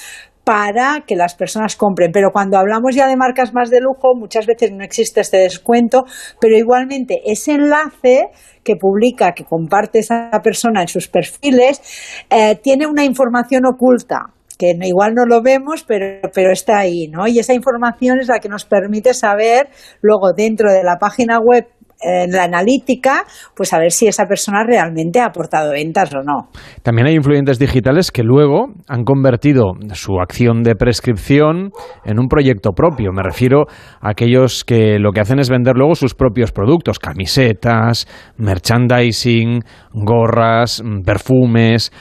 para 0.44 1.03
que 1.08 1.15
las 1.15 1.36
personas 1.36 1.75
compren. 1.75 2.12
Pero 2.12 2.32
cuando 2.32 2.58
hablamos 2.58 2.96
ya 2.96 3.08
de 3.08 3.15
marcas 3.15 3.53
más 3.53 3.70
de 3.70 3.82
lujo, 3.82 4.15
muchas 4.15 4.46
veces 4.48 4.72
no 4.72 4.84
existe 4.84 5.22
este 5.22 5.38
descuento, 5.38 6.06
pero 6.42 6.58
igualmente 6.58 7.22
ese 7.25 7.53
enlace 7.53 8.30
que 8.63 8.75
publica, 8.75 9.34
que 9.34 9.46
comparte 9.46 10.00
esa 10.00 10.32
persona 10.44 10.82
en 10.82 10.88
sus 10.88 11.08
perfiles, 11.08 11.82
eh, 12.30 12.56
tiene 12.62 12.88
una 12.88 13.06
información 13.06 13.65
oculta 13.65 14.34
que 14.58 14.74
igual 14.84 15.14
no 15.16 15.26
lo 15.26 15.42
vemos, 15.42 15.84
pero, 15.84 16.20
pero 16.34 16.52
está 16.52 16.80
ahí, 16.80 17.08
¿no? 17.08 17.28
Y 17.28 17.40
esa 17.40 17.54
información 17.54 18.20
es 18.20 18.28
la 18.28 18.40
que 18.40 18.50
nos 18.50 18.66
permite 18.66 19.14
saber 19.14 19.70
luego 20.02 20.34
dentro 20.34 20.72
de 20.72 20.84
la 20.84 20.98
página 20.98 21.40
web 21.40 21.68
en 22.04 22.32
la 22.32 22.44
analítica, 22.44 23.24
pues 23.56 23.74
a 23.74 23.80
ver 23.80 23.92
si 23.92 24.08
esa 24.08 24.26
persona 24.26 24.64
realmente 24.66 25.20
ha 25.20 25.26
aportado 25.26 25.72
ventas 25.72 26.14
o 26.14 26.22
no. 26.22 26.50
También 26.82 27.08
hay 27.08 27.16
influyentes 27.16 27.60
digitales 27.60 28.12
que 28.12 28.24
luego 28.24 28.74
han 28.88 29.04
convertido 29.04 29.74
su 29.94 30.20
acción 30.20 30.64
de 30.64 30.76
prescripción 30.76 31.72
en 32.04 32.20
un 32.20 32.28
proyecto 32.28 32.72
propio. 32.72 33.12
Me 33.14 33.24
refiero 33.24 33.66
a 34.02 34.10
aquellos 34.10 34.64
que 34.64 35.00
lo 35.00 35.12
que 35.12 35.22
hacen 35.22 35.40
es 35.40 35.50
vender 35.50 35.76
luego 35.76 35.96
sus 35.96 36.14
propios 36.14 36.52
productos, 36.52 37.00
camisetas, 37.00 38.08
merchandising, 38.38 39.62
gorras, 39.94 40.84
perfumes, 41.06 41.92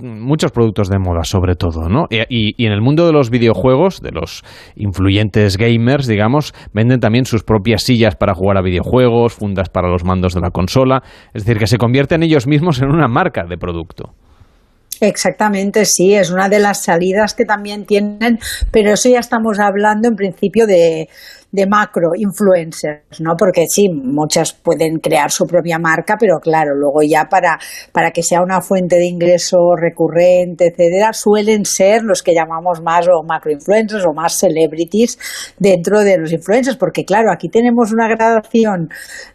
muchos 0.00 0.52
productos 0.52 0.88
de 0.88 0.98
moda 0.98 1.24
sobre 1.24 1.54
todo, 1.54 1.88
¿no? 1.88 2.06
Y, 2.10 2.54
y 2.56 2.66
en 2.66 2.72
el 2.72 2.80
mundo 2.80 3.06
de 3.06 3.12
los 3.12 3.30
videojuegos, 3.30 4.00
de 4.00 4.12
los 4.12 4.42
influyentes 4.76 5.56
gamers, 5.56 6.06
digamos, 6.06 6.54
venden 6.72 7.00
también 7.00 7.26
sus 7.26 7.42
propias 7.42 7.82
sillas 7.82 8.16
para 8.16 8.34
jugar 8.34 8.56
a 8.56 8.62
videojuegos, 8.62 9.38
para 9.72 9.88
los 9.88 10.04
mandos 10.04 10.34
de 10.34 10.40
la 10.40 10.50
consola, 10.50 11.02
es 11.34 11.44
decir, 11.44 11.58
que 11.58 11.66
se 11.66 11.78
convierten 11.78 12.22
ellos 12.22 12.46
mismos 12.46 12.80
en 12.80 12.88
una 12.88 13.08
marca 13.08 13.44
de 13.44 13.56
producto. 13.56 14.14
Exactamente, 15.00 15.86
sí, 15.86 16.14
es 16.14 16.30
una 16.30 16.48
de 16.50 16.58
las 16.58 16.82
salidas 16.82 17.34
que 17.34 17.46
también 17.46 17.86
tienen, 17.86 18.38
pero 18.70 18.92
eso 18.92 19.08
ya 19.08 19.20
estamos 19.20 19.58
hablando 19.58 20.08
en 20.08 20.14
principio 20.14 20.66
de, 20.66 21.08
de 21.52 21.66
macro 21.66 22.10
influencers, 22.14 23.20
¿no? 23.20 23.34
Porque 23.36 23.66
sí, 23.68 23.88
muchas 23.88 24.52
pueden 24.52 24.98
crear 24.98 25.30
su 25.30 25.46
propia 25.46 25.78
marca, 25.78 26.16
pero 26.18 26.38
claro, 26.38 26.74
luego 26.74 27.02
ya 27.02 27.24
para, 27.28 27.58
para 27.92 28.12
que 28.12 28.22
sea 28.22 28.42
una 28.42 28.60
fuente 28.60 28.96
de 28.96 29.06
ingreso 29.06 29.58
recurrente, 29.76 30.68
etcétera, 30.68 31.12
suelen 31.12 31.64
ser 31.64 32.02
los 32.04 32.22
que 32.22 32.34
llamamos 32.34 32.80
más 32.82 33.06
o 33.08 33.24
macro 33.26 33.50
influencers 33.50 34.04
o 34.06 34.14
más 34.14 34.34
celebrities 34.34 35.18
dentro 35.58 36.00
de 36.00 36.18
los 36.18 36.32
influencers, 36.32 36.76
porque 36.76 37.04
claro, 37.04 37.32
aquí 37.32 37.48
tenemos 37.48 37.92
una 37.92 38.08
gradación 38.08 38.88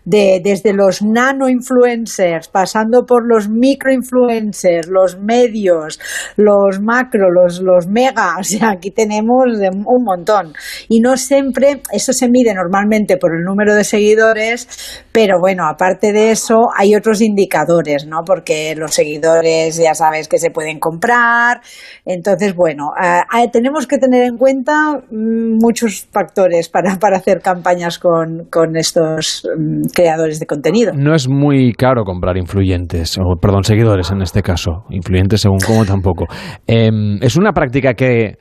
de 0.06 0.40
desde 0.44 0.74
los 0.74 1.02
nano 1.02 1.50
influencers, 1.50 2.48
pasando 2.48 3.06
por 3.06 3.28
los 3.28 3.50
micro 3.50 3.92
influencers, 3.92 4.88
los 4.88 5.20
medios, 5.20 6.00
los 6.38 6.80
macro, 6.82 7.30
los, 7.32 7.60
los 7.62 7.88
mega, 7.88 8.36
o 8.40 8.44
sea, 8.44 8.72
aquí 8.72 8.92
tenemos 8.92 9.46
un 9.46 10.04
montón. 10.04 10.54
Y 10.88 11.00
no 11.02 11.18
siempre 11.18 11.82
es 11.92 12.05
eso 12.06 12.14
se 12.14 12.30
mide 12.30 12.54
normalmente 12.54 13.18
por 13.18 13.36
el 13.36 13.44
número 13.44 13.74
de 13.74 13.84
seguidores, 13.84 15.04
pero 15.12 15.40
bueno, 15.40 15.68
aparte 15.68 16.14
de 16.14 16.32
eso 16.32 16.68
hay 16.78 16.96
otros 16.96 17.20
indicadores, 17.22 18.06
¿no? 18.06 18.22
Porque 18.24 18.76
los 18.76 18.94
seguidores 18.94 19.78
ya 19.78 19.96
sabes 19.96 20.28
que 20.28 20.38
se 20.38 20.52
pueden 20.52 20.80
comprar. 20.80 21.62
Entonces, 22.06 22.54
bueno, 22.54 22.92
eh, 23.02 23.50
tenemos 23.52 23.88
que 23.88 23.98
tener 23.98 24.24
en 24.24 24.38
cuenta 24.38 25.02
mm, 25.10 25.58
muchos 25.60 26.08
factores 26.12 26.70
para, 26.70 26.96
para 27.00 27.18
hacer 27.18 27.42
campañas 27.42 27.98
con, 27.98 28.46
con 28.52 28.78
estos 28.78 29.48
mm, 29.58 29.88
creadores 29.94 30.40
de 30.40 30.46
contenido. 30.46 30.94
No 30.96 31.16
es 31.16 31.28
muy 31.28 31.74
caro 31.74 32.04
comprar 32.04 32.38
influyentes, 32.38 33.18
o 33.18 33.36
perdón, 33.42 33.64
seguidores 33.64 34.12
en 34.12 34.22
este 34.22 34.44
caso. 34.44 34.84
Influyentes 34.92 35.42
según 35.42 35.60
cómo 35.66 35.86
tampoco. 35.86 36.26
Em, 36.68 37.18
es 37.22 37.36
una 37.36 37.52
práctica 37.52 37.96
que 37.96 38.38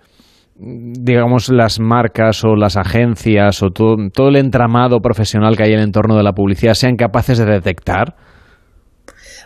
digamos, 0.57 1.49
las 1.49 1.81
marcas 1.81 2.45
o 2.45 2.55
las 2.55 2.77
agencias 2.77 3.63
o 3.63 3.71
todo, 3.71 3.97
todo 4.13 4.29
el 4.29 4.37
entramado 4.37 5.01
profesional 5.01 5.57
que 5.57 5.65
hay 5.65 5.73
en 5.73 5.79
el 5.79 5.85
entorno 5.85 6.17
de 6.17 6.23
la 6.23 6.33
publicidad 6.33 6.75
sean 6.75 6.97
capaces 6.97 7.39
de 7.39 7.47
detectar 7.47 8.15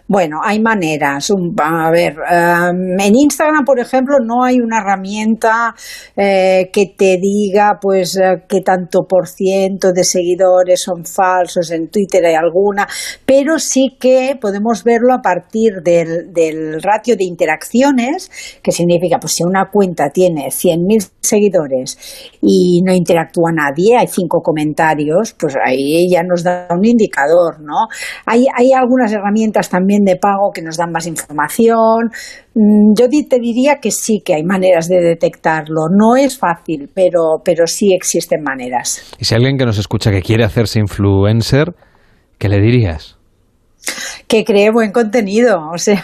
bueno, 0.09 0.39
hay 0.43 0.59
maneras. 0.59 1.31
A 1.31 1.91
ver, 1.91 2.15
em, 2.31 2.99
en 2.99 3.15
Instagram, 3.15 3.63
por 3.67 3.79
ejemplo, 3.79 4.17
no 4.25 4.43
hay 4.43 4.57
una 4.59 4.79
herramienta 4.79 5.75
eh, 6.17 6.71
que 6.73 6.95
te 6.97 7.19
diga, 7.21 7.79
pues, 7.79 8.17
eh, 8.17 8.43
qué 8.49 8.63
tanto 8.63 9.03
por 9.07 9.29
ciento 9.29 9.93
de 9.93 10.05
seguidores 10.05 10.81
son 10.81 11.05
falsos. 11.05 11.71
En 11.71 11.89
Twitter 11.89 12.25
hay 12.25 12.37
alguna, 12.37 12.87
pero 13.27 13.59
sí 13.59 13.99
que 14.01 14.35
podemos 14.41 14.83
verlo 14.83 15.13
a 15.13 15.21
partir 15.21 15.83
del, 15.85 16.33
del 16.33 16.83
ratio 16.83 17.15
de 17.15 17.25
interacciones, 17.25 18.31
que 18.63 18.73
significa, 18.73 19.19
pues, 19.21 19.35
si 19.35 19.45
una 19.45 19.69
cuenta 19.71 20.09
tiene 20.09 20.51
100.000 20.51 21.11
seguidores 21.21 21.99
y 22.41 22.81
no 22.83 22.95
interactúa 22.95 23.53
nadie, 23.53 23.99
hay 23.99 24.07
cinco 24.07 24.41
comentarios, 24.41 25.35
pues 25.39 25.55
ahí 25.63 26.09
ya 26.11 26.23
nos 26.23 26.43
da 26.43 26.67
un 26.71 26.87
indicador, 26.87 27.61
¿no? 27.61 27.89
Hay, 28.25 28.47
hay 28.57 28.73
algunas 28.73 29.13
herramientas 29.13 29.69
también 29.69 29.98
de 30.05 30.17
pago 30.17 30.51
que 30.53 30.63
nos 30.63 30.77
dan 30.77 30.91
más 30.93 31.07
información. 31.07 32.11
Mm, 32.55 32.95
yo 32.99 33.09
te 33.09 33.39
diría 33.39 33.77
que 33.81 33.91
sí, 33.91 34.23
que 34.25 34.35
hay 34.35 34.45
maneras 34.45 34.89
de 34.89 35.01
detectarlo. 35.01 35.89
No 35.91 36.17
es 36.17 36.39
fácil, 36.39 36.91
pero, 36.95 37.43
pero 37.45 37.67
sí 37.67 37.95
existen 37.95 38.43
maneras. 38.43 39.13
Y 39.19 39.25
si 39.25 39.35
alguien 39.35 39.57
que 39.59 39.67
nos 39.67 39.79
escucha 39.79 40.11
que 40.11 40.23
quiere 40.23 40.45
hacerse 40.45 40.79
influencer, 40.81 41.75
¿qué 42.39 42.49
le 42.49 42.61
dirías? 42.61 43.18
Que 44.27 44.45
cree 44.45 44.71
buen 44.71 44.93
contenido, 44.93 45.71
o 45.73 45.79
sea, 45.79 46.03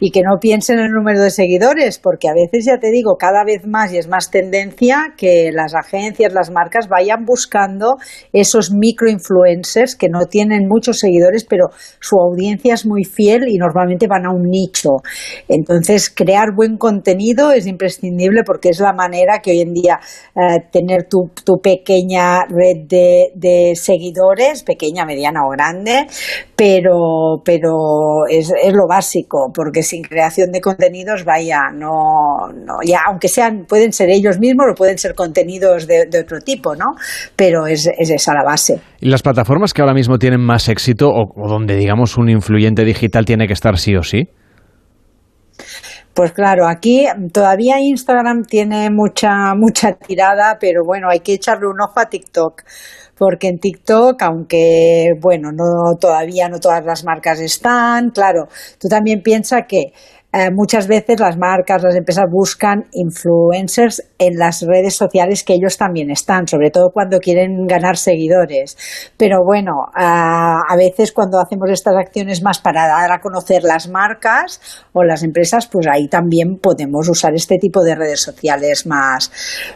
y 0.00 0.10
que 0.10 0.22
no 0.22 0.38
piense 0.40 0.72
en 0.72 0.80
el 0.80 0.90
número 0.90 1.22
de 1.22 1.30
seguidores, 1.30 1.98
porque 1.98 2.28
a 2.28 2.34
veces 2.34 2.64
ya 2.64 2.78
te 2.78 2.90
digo, 2.90 3.16
cada 3.18 3.44
vez 3.44 3.66
más 3.66 3.92
y 3.92 3.98
es 3.98 4.08
más 4.08 4.30
tendencia 4.30 5.14
que 5.16 5.50
las 5.52 5.74
agencias, 5.74 6.32
las 6.32 6.50
marcas 6.50 6.88
vayan 6.88 7.24
buscando 7.24 7.96
esos 8.32 8.70
microinfluencers 8.72 9.96
que 9.96 10.08
no 10.08 10.26
tienen 10.26 10.66
muchos 10.66 10.98
seguidores, 10.98 11.44
pero 11.44 11.66
su 12.00 12.16
audiencia 12.16 12.74
es 12.74 12.86
muy 12.86 13.04
fiel 13.04 13.48
y 13.48 13.58
normalmente 13.58 14.06
van 14.06 14.26
a 14.26 14.30
un 14.30 14.48
nicho. 14.48 15.02
Entonces, 15.48 16.10
crear 16.10 16.54
buen 16.54 16.78
contenido 16.78 17.52
es 17.52 17.66
imprescindible 17.66 18.42
porque 18.44 18.70
es 18.70 18.80
la 18.80 18.92
manera 18.92 19.40
que 19.42 19.50
hoy 19.50 19.60
en 19.60 19.74
día 19.74 20.00
eh, 20.34 20.64
tener 20.72 21.06
tu, 21.08 21.28
pequeña 21.60 22.44
red 22.44 22.86
de, 22.88 23.32
de, 23.34 23.74
seguidores, 23.74 24.62
pequeña, 24.62 25.04
mediana 25.04 25.40
o 25.44 25.50
grande, 25.50 26.06
pero, 26.58 27.40
pero 27.44 28.26
es, 28.28 28.52
es, 28.60 28.72
lo 28.72 28.88
básico, 28.88 29.52
porque 29.54 29.84
sin 29.84 30.02
creación 30.02 30.50
de 30.50 30.60
contenidos, 30.60 31.24
vaya, 31.24 31.70
no, 31.72 32.48
no, 32.52 32.78
ya, 32.84 32.98
aunque 33.06 33.28
sean, 33.28 33.64
pueden 33.64 33.92
ser 33.92 34.10
ellos 34.10 34.40
mismos 34.40 34.66
o 34.72 34.74
pueden 34.74 34.98
ser 34.98 35.14
contenidos 35.14 35.86
de, 35.86 36.06
de 36.06 36.18
otro 36.18 36.40
tipo, 36.40 36.74
¿no? 36.74 36.96
Pero 37.36 37.68
es, 37.68 37.88
es, 37.96 38.10
esa 38.10 38.34
la 38.34 38.42
base. 38.42 38.80
¿Y 39.00 39.08
las 39.08 39.22
plataformas 39.22 39.72
que 39.72 39.82
ahora 39.82 39.94
mismo 39.94 40.18
tienen 40.18 40.40
más 40.40 40.68
éxito 40.68 41.10
o, 41.10 41.32
o 41.32 41.48
donde, 41.48 41.76
digamos, 41.76 42.16
un 42.16 42.28
influyente 42.28 42.84
digital 42.84 43.24
tiene 43.24 43.46
que 43.46 43.52
estar 43.52 43.78
sí 43.78 43.94
o 43.94 44.02
sí? 44.02 44.24
Pues 46.12 46.32
claro, 46.32 46.66
aquí 46.66 47.06
todavía 47.32 47.78
Instagram 47.78 48.42
tiene 48.42 48.90
mucha, 48.90 49.54
mucha 49.54 49.92
tirada, 49.92 50.56
pero 50.58 50.82
bueno, 50.84 51.08
hay 51.08 51.20
que 51.20 51.34
echarle 51.34 51.68
un 51.68 51.80
ojo 51.80 52.00
a 52.00 52.06
TikTok 52.06 52.62
porque 53.18 53.48
en 53.48 53.58
TikTok, 53.58 54.22
aunque 54.22 55.14
bueno, 55.20 55.52
no 55.52 55.96
todavía 56.00 56.48
no 56.48 56.60
todas 56.60 56.84
las 56.84 57.04
marcas 57.04 57.40
están, 57.40 58.10
claro, 58.10 58.48
tú 58.78 58.88
también 58.88 59.22
piensas 59.22 59.64
que 59.68 59.92
eh, 60.30 60.50
muchas 60.52 60.86
veces 60.86 61.18
las 61.20 61.38
marcas, 61.38 61.82
las 61.82 61.94
empresas 61.94 62.26
buscan 62.30 62.84
influencers 62.92 64.02
en 64.18 64.36
las 64.36 64.60
redes 64.60 64.94
sociales 64.94 65.42
que 65.42 65.54
ellos 65.54 65.78
también 65.78 66.10
están, 66.10 66.46
sobre 66.46 66.70
todo 66.70 66.90
cuando 66.92 67.18
quieren 67.18 67.66
ganar 67.66 67.96
seguidores. 67.96 68.76
Pero 69.16 69.38
bueno, 69.42 69.86
a, 69.94 70.60
a 70.68 70.76
veces 70.76 71.12
cuando 71.12 71.40
hacemos 71.40 71.70
estas 71.70 71.96
acciones 71.96 72.42
más 72.42 72.58
para 72.58 72.86
dar 72.86 73.10
a 73.10 73.20
conocer 73.20 73.62
las 73.62 73.88
marcas 73.88 74.60
o 74.92 75.02
las 75.02 75.22
empresas, 75.22 75.66
pues 75.66 75.86
ahí 75.86 76.08
también 76.08 76.58
podemos 76.58 77.08
usar 77.08 77.34
este 77.34 77.56
tipo 77.56 77.82
de 77.82 77.94
redes 77.94 78.20
sociales 78.20 78.86
más, 78.86 79.32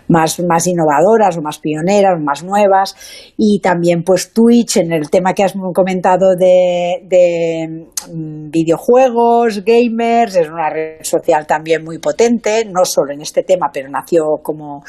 más, 0.09 0.39
más 0.41 0.67
innovadoras 0.67 1.39
o 1.39 1.41
más 1.41 1.61
pioneras, 1.61 2.21
más 2.21 2.45
nuevas. 2.45 2.95
Y 3.39 3.61
también 3.63 4.03
pues 4.03 4.35
Twitch 4.35 4.77
en 4.77 4.93
el 4.93 5.09
tema 5.09 5.33
que 5.33 5.45
has 5.45 5.55
comentado 5.73 6.37
de, 6.37 7.07
de 7.09 7.87
mm, 8.13 8.51
videojuegos, 8.51 9.65
gamers, 9.65 10.42
es 10.43 10.49
una 10.49 10.71
red 10.71 11.03
social 11.03 11.47
también 11.47 11.85
muy 11.85 11.99
potente, 11.99 12.65
no 12.65 12.85
solo 12.85 13.13
en 13.13 13.21
este 13.23 13.43
tema, 13.43 13.71
pero 13.73 13.89
nació 13.89 14.39
como 14.43 14.83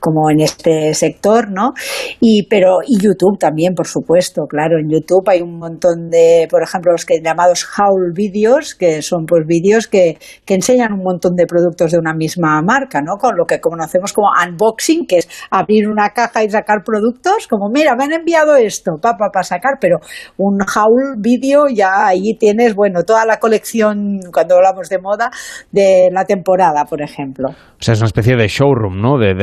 como 0.00 0.30
en 0.30 0.40
este 0.40 0.94
sector, 0.94 1.50
¿no? 1.50 1.72
Y 2.20 2.46
pero 2.48 2.78
y 2.86 2.98
YouTube 3.00 3.38
también, 3.38 3.74
por 3.74 3.86
supuesto, 3.86 4.46
claro, 4.48 4.78
en 4.78 4.88
YouTube 4.88 5.28
hay 5.28 5.42
un 5.42 5.58
montón 5.58 6.08
de, 6.10 6.46
por 6.50 6.62
ejemplo, 6.62 6.92
los 6.92 7.06
llamados 7.22 7.66
haul 7.76 8.12
videos, 8.14 8.74
que 8.74 9.02
son 9.02 9.26
pues 9.26 9.44
vídeos 9.46 9.88
que, 9.88 10.18
que 10.44 10.54
enseñan 10.54 10.92
un 10.92 11.02
montón 11.02 11.34
de 11.34 11.46
productos 11.46 11.92
de 11.92 11.98
una 11.98 12.14
misma 12.14 12.60
marca, 12.62 13.00
¿no? 13.02 13.16
Con 13.16 13.36
lo 13.36 13.44
que 13.44 13.60
conocemos 13.60 14.12
como 14.12 14.28
unboxing, 14.46 15.06
que 15.06 15.18
es 15.18 15.28
abrir 15.50 15.88
una 15.88 16.10
caja 16.10 16.44
y 16.44 16.50
sacar 16.50 16.78
productos, 16.84 17.46
como 17.48 17.68
mira, 17.70 17.94
me 17.96 18.04
han 18.04 18.12
enviado 18.12 18.56
esto, 18.56 18.92
para 19.00 19.16
pa, 19.32 19.42
sacar, 19.42 19.74
pero 19.80 19.98
un 20.36 20.58
haul 20.62 21.16
video 21.18 21.66
ya 21.68 22.06
ahí 22.06 22.36
tienes, 22.38 22.74
bueno, 22.74 23.02
toda 23.02 23.24
la 23.24 23.38
colección 23.38 24.20
cuando 24.32 24.56
hablamos 24.56 24.88
de 24.88 24.98
moda 24.98 25.30
de 25.72 26.08
la 26.12 26.24
temporada, 26.24 26.84
por 26.84 27.02
ejemplo. 27.02 27.48
O 27.50 27.82
sea, 27.82 27.94
es 27.94 28.00
una 28.00 28.06
especie 28.06 28.36
de 28.36 28.48
showroom, 28.48 29.00
¿no? 29.00 29.18
De 29.18 29.34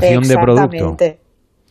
de 0.00 0.36
producto. 0.36 0.96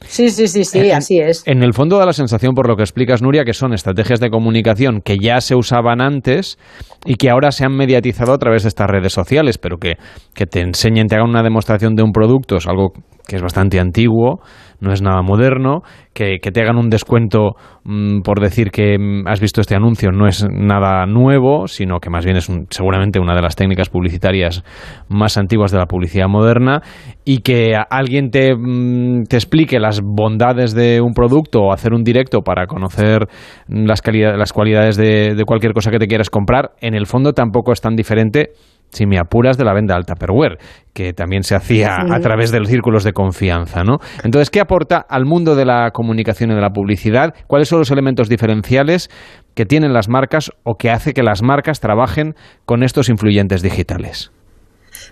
Sí, 0.05 0.29
sí, 0.29 0.47
sí, 0.47 0.65
sí, 0.65 0.79
en, 0.79 0.95
así 0.95 1.19
es. 1.19 1.43
En 1.45 1.63
el 1.63 1.73
fondo 1.73 1.97
da 1.97 2.05
la 2.05 2.13
sensación, 2.13 2.53
por 2.53 2.67
lo 2.67 2.75
que 2.75 2.83
explicas, 2.83 3.21
Nuria, 3.21 3.45
que 3.45 3.53
son 3.53 3.73
estrategias 3.73 4.19
de 4.19 4.29
comunicación 4.29 5.01
que 5.01 5.17
ya 5.17 5.39
se 5.41 5.55
usaban 5.55 6.01
antes 6.01 6.57
y 7.05 7.15
que 7.15 7.29
ahora 7.29 7.51
se 7.51 7.65
han 7.65 7.75
mediatizado 7.75 8.33
a 8.33 8.37
través 8.37 8.63
de 8.63 8.69
estas 8.69 8.87
redes 8.89 9.13
sociales, 9.13 9.57
pero 9.57 9.77
que, 9.77 9.93
que 10.33 10.45
te 10.45 10.61
enseñen, 10.61 11.07
te 11.07 11.15
hagan 11.15 11.29
una 11.29 11.41
demostración 11.41 11.95
de 11.95 12.03
un 12.03 12.11
producto, 12.11 12.57
es 12.57 12.67
algo 12.67 12.91
que 13.27 13.37
es 13.37 13.41
bastante 13.41 13.79
antiguo, 13.79 14.41
no 14.83 14.91
es 14.91 15.01
nada 15.01 15.21
moderno, 15.21 15.81
que, 16.13 16.37
te 16.39 16.61
hagan 16.61 16.77
un 16.77 16.89
descuento 16.89 17.55
mmm, 17.85 18.21
por 18.21 18.39
decir 18.41 18.69
que 18.69 18.97
mmm, 18.99 19.27
has 19.27 19.39
visto 19.39 19.61
este 19.61 19.75
anuncio 19.75 20.11
no 20.11 20.27
es 20.27 20.45
nada 20.49 21.05
nuevo, 21.05 21.67
sino 21.67 21.99
que 21.99 22.09
más 22.09 22.25
bien 22.25 22.37
es 22.37 22.49
un, 22.49 22.67
seguramente 22.69 23.19
una 23.19 23.33
de 23.33 23.41
las 23.41 23.55
técnicas 23.55 23.89
publicitarias 23.89 24.63
más 25.07 25.37
antiguas 25.37 25.71
de 25.71 25.77
la 25.77 25.85
publicidad 25.85 26.27
moderna 26.27 26.81
y 27.25 27.39
que 27.39 27.75
alguien 27.89 28.29
te, 28.29 28.53
te 29.29 29.35
explique 29.35 29.79
las 29.79 30.01
bondades 30.01 30.73
de 30.73 31.01
un 31.01 31.13
producto 31.13 31.61
o 31.61 31.73
hacer 31.73 31.93
un 31.93 32.03
directo 32.03 32.41
para 32.41 32.67
conocer 32.67 33.27
las, 33.67 34.01
las 34.37 34.53
cualidades 34.53 34.97
de, 34.97 35.33
de 35.33 35.45
cualquier 35.45 35.73
cosa 35.73 35.89
que 35.89 35.99
te 35.99 36.07
quieras 36.07 36.29
comprar, 36.29 36.71
en 36.81 36.93
el 36.93 37.05
fondo 37.05 37.33
tampoco 37.33 37.71
es 37.71 37.81
tan 37.81 37.95
diferente 37.95 38.51
si 38.93 39.05
me 39.05 39.19
apuras, 39.19 39.57
de 39.57 39.65
la 39.65 39.73
venta 39.73 39.95
al 39.95 40.05
Tupperware, 40.05 40.57
que 40.93 41.13
también 41.13 41.43
se 41.43 41.55
hacía 41.55 41.97
sí. 42.05 42.11
a 42.11 42.19
través 42.19 42.51
de 42.51 42.59
los 42.59 42.69
círculos 42.69 43.03
de 43.03 43.13
confianza, 43.13 43.83
¿no? 43.83 43.97
Entonces, 44.23 44.49
¿qué 44.49 44.59
aporta 44.59 45.05
al 45.09 45.25
mundo 45.25 45.55
de 45.55 45.65
la 45.65 45.91
comunicación 45.91 46.51
y 46.51 46.55
de 46.55 46.61
la 46.61 46.69
publicidad? 46.69 47.33
¿Cuáles 47.47 47.67
son 47.67 47.79
los 47.79 47.91
elementos 47.91 48.29
diferenciales 48.29 49.09
que 49.55 49.65
tienen 49.65 49.93
las 49.93 50.09
marcas 50.09 50.51
o 50.63 50.75
que 50.75 50.91
hace 50.91 51.13
que 51.13 51.23
las 51.23 51.41
marcas 51.41 51.79
trabajen 51.79 52.35
con 52.65 52.83
estos 52.83 53.09
influyentes 53.09 53.61
digitales? 53.61 54.31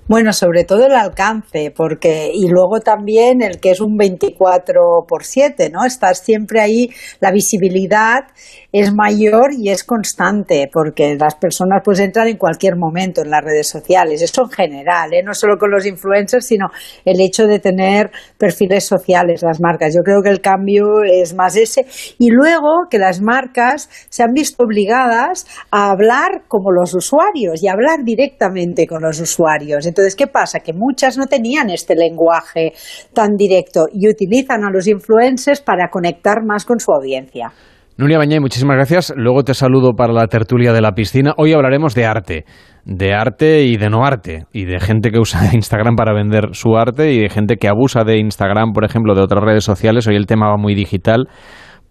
Bueno, 0.07 0.33
sobre 0.33 0.63
todo 0.63 0.85
el 0.85 0.93
alcance, 0.93 1.73
porque 1.75 2.31
y 2.33 2.47
luego 2.47 2.79
también 2.79 3.41
el 3.41 3.59
que 3.59 3.71
es 3.71 3.81
un 3.81 3.97
24 3.97 5.05
por 5.07 5.23
7, 5.23 5.69
¿no? 5.69 5.85
Estar 5.85 6.15
siempre 6.15 6.61
ahí, 6.61 6.89
la 7.19 7.31
visibilidad 7.31 8.25
es 8.71 8.93
mayor 8.93 9.49
y 9.57 9.69
es 9.69 9.83
constante, 9.83 10.69
porque 10.71 11.15
las 11.19 11.35
personas 11.35 11.81
pues 11.83 11.99
entran 11.99 12.27
en 12.27 12.37
cualquier 12.37 12.75
momento 12.77 13.21
en 13.21 13.29
las 13.29 13.43
redes 13.43 13.67
sociales, 13.67 14.21
eso 14.21 14.43
en 14.43 14.49
general, 14.49 15.13
¿eh? 15.13 15.23
no 15.23 15.33
solo 15.33 15.57
con 15.57 15.71
los 15.71 15.85
influencers, 15.85 16.45
sino 16.45 16.67
el 17.05 17.19
hecho 17.19 17.47
de 17.47 17.59
tener 17.59 18.11
perfiles 18.37 18.85
sociales, 18.85 19.41
las 19.41 19.59
marcas. 19.59 19.93
Yo 19.95 20.01
creo 20.03 20.21
que 20.21 20.29
el 20.29 20.41
cambio 20.41 21.03
es 21.03 21.33
más 21.33 21.55
ese. 21.55 21.85
Y 22.17 22.29
luego 22.29 22.87
que 22.89 22.97
las 22.97 23.21
marcas 23.21 23.89
se 24.09 24.23
han 24.23 24.33
visto 24.33 24.63
obligadas 24.63 25.45
a 25.71 25.91
hablar 25.91 26.43
como 26.47 26.71
los 26.71 26.93
usuarios 26.93 27.61
y 27.63 27.67
hablar 27.67 28.03
directamente 28.03 28.87
con 28.87 29.01
los 29.01 29.19
usuarios. 29.19 29.70
Entonces, 29.85 30.15
¿qué 30.15 30.27
pasa? 30.27 30.59
Que 30.59 30.73
muchas 30.73 31.17
no 31.17 31.27
tenían 31.27 31.69
este 31.69 31.95
lenguaje 31.95 32.73
tan 33.13 33.35
directo 33.35 33.87
y 33.91 34.09
utilizan 34.09 34.63
a 34.63 34.71
los 34.71 34.87
influencers 34.87 35.61
para 35.61 35.89
conectar 35.89 36.43
más 36.45 36.65
con 36.65 36.79
su 36.79 36.91
audiencia. 36.91 37.51
Nuria 37.97 38.17
Bañay, 38.17 38.39
muchísimas 38.39 38.77
gracias. 38.77 39.13
Luego 39.15 39.43
te 39.43 39.53
saludo 39.53 39.93
para 39.93 40.13
la 40.13 40.25
tertulia 40.27 40.73
de 40.73 40.81
la 40.81 40.93
piscina. 40.93 41.33
Hoy 41.37 41.53
hablaremos 41.53 41.93
de 41.93 42.05
arte, 42.05 42.45
de 42.85 43.13
arte 43.13 43.63
y 43.65 43.77
de 43.77 43.89
no 43.89 44.05
arte, 44.05 44.45
y 44.51 44.65
de 44.65 44.79
gente 44.79 45.11
que 45.11 45.19
usa 45.19 45.41
Instagram 45.53 45.95
para 45.95 46.13
vender 46.13 46.49
su 46.53 46.77
arte 46.77 47.13
y 47.13 47.19
de 47.19 47.29
gente 47.29 47.57
que 47.57 47.67
abusa 47.67 48.03
de 48.03 48.17
Instagram, 48.17 48.71
por 48.73 48.85
ejemplo, 48.85 49.13
de 49.13 49.21
otras 49.21 49.43
redes 49.43 49.63
sociales. 49.63 50.07
Hoy 50.07 50.15
el 50.15 50.25
tema 50.25 50.49
va 50.49 50.57
muy 50.57 50.73
digital 50.73 51.27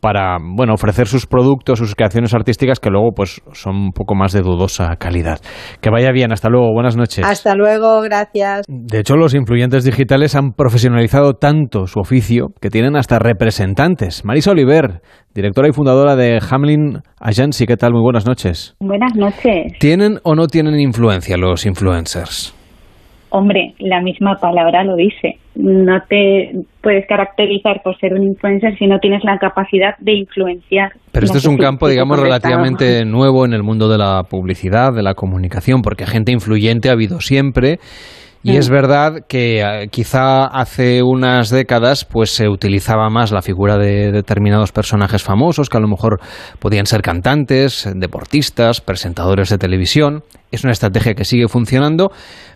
para 0.01 0.39
bueno 0.41 0.75
ofrecer 0.75 1.07
sus 1.07 1.27
productos, 1.27 1.79
sus 1.79 1.95
creaciones 1.95 2.35
artísticas 2.35 2.81
que 2.81 2.91
luego 2.91 3.11
pues 3.15 3.43
son 3.53 3.77
un 3.77 3.93
poco 3.93 4.15
más 4.15 4.33
de 4.33 4.41
dudosa 4.41 4.97
calidad. 4.97 5.41
Que 5.81 5.91
vaya 5.91 6.11
bien, 6.13 6.33
hasta 6.33 6.49
luego, 6.49 6.73
buenas 6.73 6.97
noches. 6.97 7.25
Hasta 7.25 7.55
luego, 7.55 8.01
gracias. 8.01 8.65
De 8.69 9.01
hecho, 9.01 9.17
los 9.17 9.35
influyentes 9.35 9.85
digitales 9.85 10.35
han 10.35 10.53
profesionalizado 10.53 11.35
tanto 11.35 11.87
su 11.87 12.01
oficio 12.01 12.49
que 12.61 12.71
tienen 12.71 12.97
hasta 12.97 13.19
representantes. 13.19 14.25
Marisa 14.25 14.53
Oliver, 14.53 15.03
directora 15.35 15.69
y 15.69 15.73
fundadora 15.73 16.17
de 16.17 16.41
Hamlin 16.51 17.01
Agency, 17.21 17.67
¿qué 17.67 17.77
tal? 17.77 17.93
Muy 17.93 18.03
buenas 18.03 18.27
noches. 18.27 18.75
Buenas 18.81 19.15
noches. 19.15 19.73
¿Tienen 19.79 20.19
o 20.23 20.35
no 20.35 20.47
tienen 20.47 20.79
influencia 20.81 21.37
los 21.37 21.67
influencers? 21.67 22.55
Hombre, 23.31 23.75
la 23.79 24.01
misma 24.01 24.37
palabra 24.40 24.85
lo 24.85 24.97
dice. 24.97 25.38
No 25.55 26.01
te 26.09 26.53
puedes 26.83 27.07
caracterizar 27.07 27.81
por 27.83 27.97
ser 27.99 28.14
un 28.14 28.25
influencer 28.25 28.77
si 28.77 28.87
no 28.87 28.99
tienes 28.99 29.23
la 29.25 29.38
capacidad 29.38 29.97
de 29.99 30.14
influenciar. 30.14 30.93
Pero 31.12 31.27
este 31.27 31.38
es 31.38 31.47
un 31.47 31.57
campo, 31.57 31.88
digamos, 31.88 32.19
relativamente 32.19 33.05
nuevo 33.05 33.45
en 33.45 33.53
el 33.53 33.62
mundo 33.62 33.88
de 33.88 33.99
la 33.99 34.25
publicidad, 34.29 34.93
de 34.93 35.03
la 35.03 35.14
comunicación, 35.14 35.83
porque 35.83 36.07
gente 36.07 36.33
influyente 36.33 36.88
ha 36.88 36.93
habido 36.93 37.21
siempre. 37.21 37.79
Y 38.42 38.57
es 38.57 38.70
verdad 38.70 39.26
que 39.29 39.62
uh, 39.62 39.90
quizá 39.90 40.46
hace 40.46 41.03
unas 41.03 41.50
décadas 41.50 42.07
pues 42.07 42.31
se 42.31 42.48
utilizaba 42.48 43.11
más 43.11 43.33
la 43.33 43.42
figura 43.42 43.76
de 43.76 44.12
determinados 44.12 44.72
personajes 44.72 45.22
famosos 45.22 45.68
que 45.68 45.76
a 45.76 45.81
lo 45.81 45.88
mejor 45.88 46.20
podían 46.59 46.87
ser 46.87 47.03
cantantes, 47.03 47.87
deportistas, 47.94 48.81
presentadores 48.81 49.50
de 49.50 49.59
televisión. 49.59 50.22
Es 50.50 50.64
una 50.64 50.72
estrategia 50.72 51.14
que 51.14 51.26
sigue 51.26 51.48
funcionando, 51.48 52.12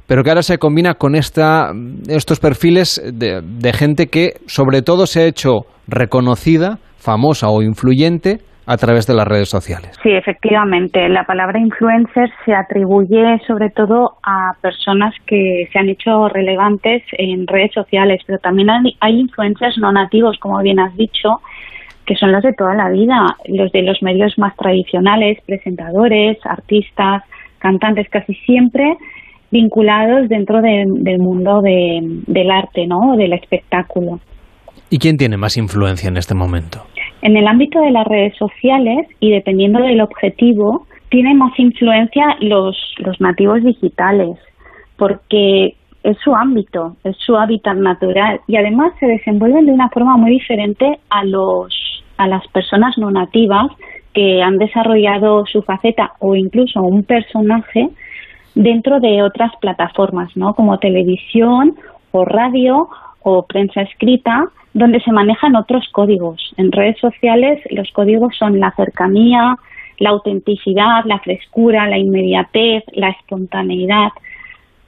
pero 0.07 0.23
que 0.23 0.31
ahora 0.31 0.43
se 0.43 0.57
combina 0.57 0.95
con 0.95 1.15
esta, 1.15 1.73
estos 2.09 2.41
perfiles 2.41 3.03
de, 3.05 3.43
de 3.43 3.73
gente 3.75 4.07
que 4.07 4.41
sobre 4.47 4.81
todo 4.81 5.07
se 5.07 5.21
ha 5.21 5.27
hecho 5.27 5.67
reconocida, 5.87 6.79
famosa 6.97 7.49
o 7.49 7.61
influyente 7.61 8.41
a 8.67 8.77
través 8.77 9.07
de 9.07 9.15
las 9.15 9.27
redes 9.27 9.49
sociales. 9.49 9.99
Sí, 10.03 10.11
efectivamente. 10.11 11.09
La 11.09 11.25
palabra 11.25 11.59
influencer 11.59 12.31
se 12.45 12.55
atribuye 12.55 13.41
sobre 13.47 13.71
todo 13.71 14.17
a 14.23 14.53
personas 14.61 15.15
que 15.27 15.69
se 15.73 15.79
han 15.79 15.89
hecho 15.89 16.29
relevantes 16.29 17.03
en 17.13 17.47
redes 17.47 17.73
sociales, 17.73 18.23
pero 18.27 18.39
también 18.39 18.69
hay, 18.71 19.21
influencers 19.21 19.79
no 19.79 19.93
nativos, 19.93 20.39
como 20.39 20.61
bien 20.63 20.81
has 20.81 20.97
dicho, 20.97 21.41
que 22.07 22.17
son 22.17 22.33
los 22.33 22.43
de 22.43 22.53
toda 22.53 22.75
la 22.75 22.91
vida, 22.91 23.37
los 23.49 23.71
de 23.73 23.83
los 23.83 24.03
medios 24.03 24.39
más 24.39 24.57
tradicionales, 24.57 25.39
presentadores, 25.47 26.39
artistas, 26.45 27.23
cantantes, 27.59 28.09
casi 28.11 28.35
siempre 28.35 28.97
vinculados 29.51 30.29
dentro 30.29 30.61
del 30.61 31.19
mundo 31.19 31.63
del 31.63 32.51
arte, 32.51 32.87
¿no? 32.87 33.17
Del 33.17 33.35
espectáculo. 33.35 34.19
¿Y 34.91 34.99
quién 34.99 35.17
tiene 35.17 35.37
más 35.37 35.57
influencia 35.57 36.09
en 36.09 36.17
este 36.17 36.35
momento? 36.35 36.87
En 37.25 37.39
el 37.39 37.49
ámbito 37.49 37.81
de 37.81 37.91
las 37.91 38.07
redes 38.07 38.37
sociales 38.37 39.09
y 39.19 39.31
dependiendo 39.31 39.81
del 39.81 40.03
objetivo, 40.03 40.87
tienen 41.09 41.39
más 41.39 41.59
influencia 41.59 42.37
los, 42.41 42.77
los 42.99 43.19
nativos 43.19 43.63
digitales, 43.63 44.37
porque 44.99 45.75
es 46.03 46.19
su 46.19 46.35
ámbito, 46.35 46.97
es 47.03 47.17
su 47.17 47.35
hábitat 47.35 47.79
natural 47.79 48.43
y 48.47 48.57
además 48.57 48.93
se 49.01 49.07
desenvuelven 49.07 49.65
de 49.65 49.73
una 49.73 49.89
forma 49.89 50.19
muy 50.19 50.33
diferente 50.33 50.99
a 51.09 51.25
los 51.25 51.75
a 52.19 52.29
las 52.29 52.47
personas 52.49 52.99
no 52.99 53.11
nativas 53.11 53.69
que 54.13 54.43
han 54.43 54.59
desarrollado 54.59 55.47
su 55.47 55.63
faceta 55.63 56.13
o 56.19 56.37
incluso 56.37 56.83
un 56.83 57.05
personaje 57.05 57.89
dentro 58.55 59.01
de 59.01 59.23
otras 59.23 59.51
plataformas, 59.63 60.37
¿no? 60.37 60.53
Como 60.53 60.79
televisión 60.79 61.75
o 62.13 62.27
radio 62.27 62.91
o 63.25 63.47
prensa 63.47 63.81
escrita, 63.81 64.45
donde 64.75 65.01
se 65.01 65.11
manejan 65.11 65.57
otros 65.57 65.85
códigos. 65.93 66.55
En 66.57 66.71
redes 66.71 66.99
sociales 67.01 67.61
los 67.71 67.91
códigos 67.93 68.37
son 68.39 68.61
la 68.61 68.71
cercanía, 68.77 69.57
la 69.99 70.11
autenticidad, 70.11 71.05
la 71.07 71.19
frescura, 71.21 71.89
la 71.89 71.99
inmediatez, 71.99 72.85
la 72.93 73.09
espontaneidad, 73.11 74.09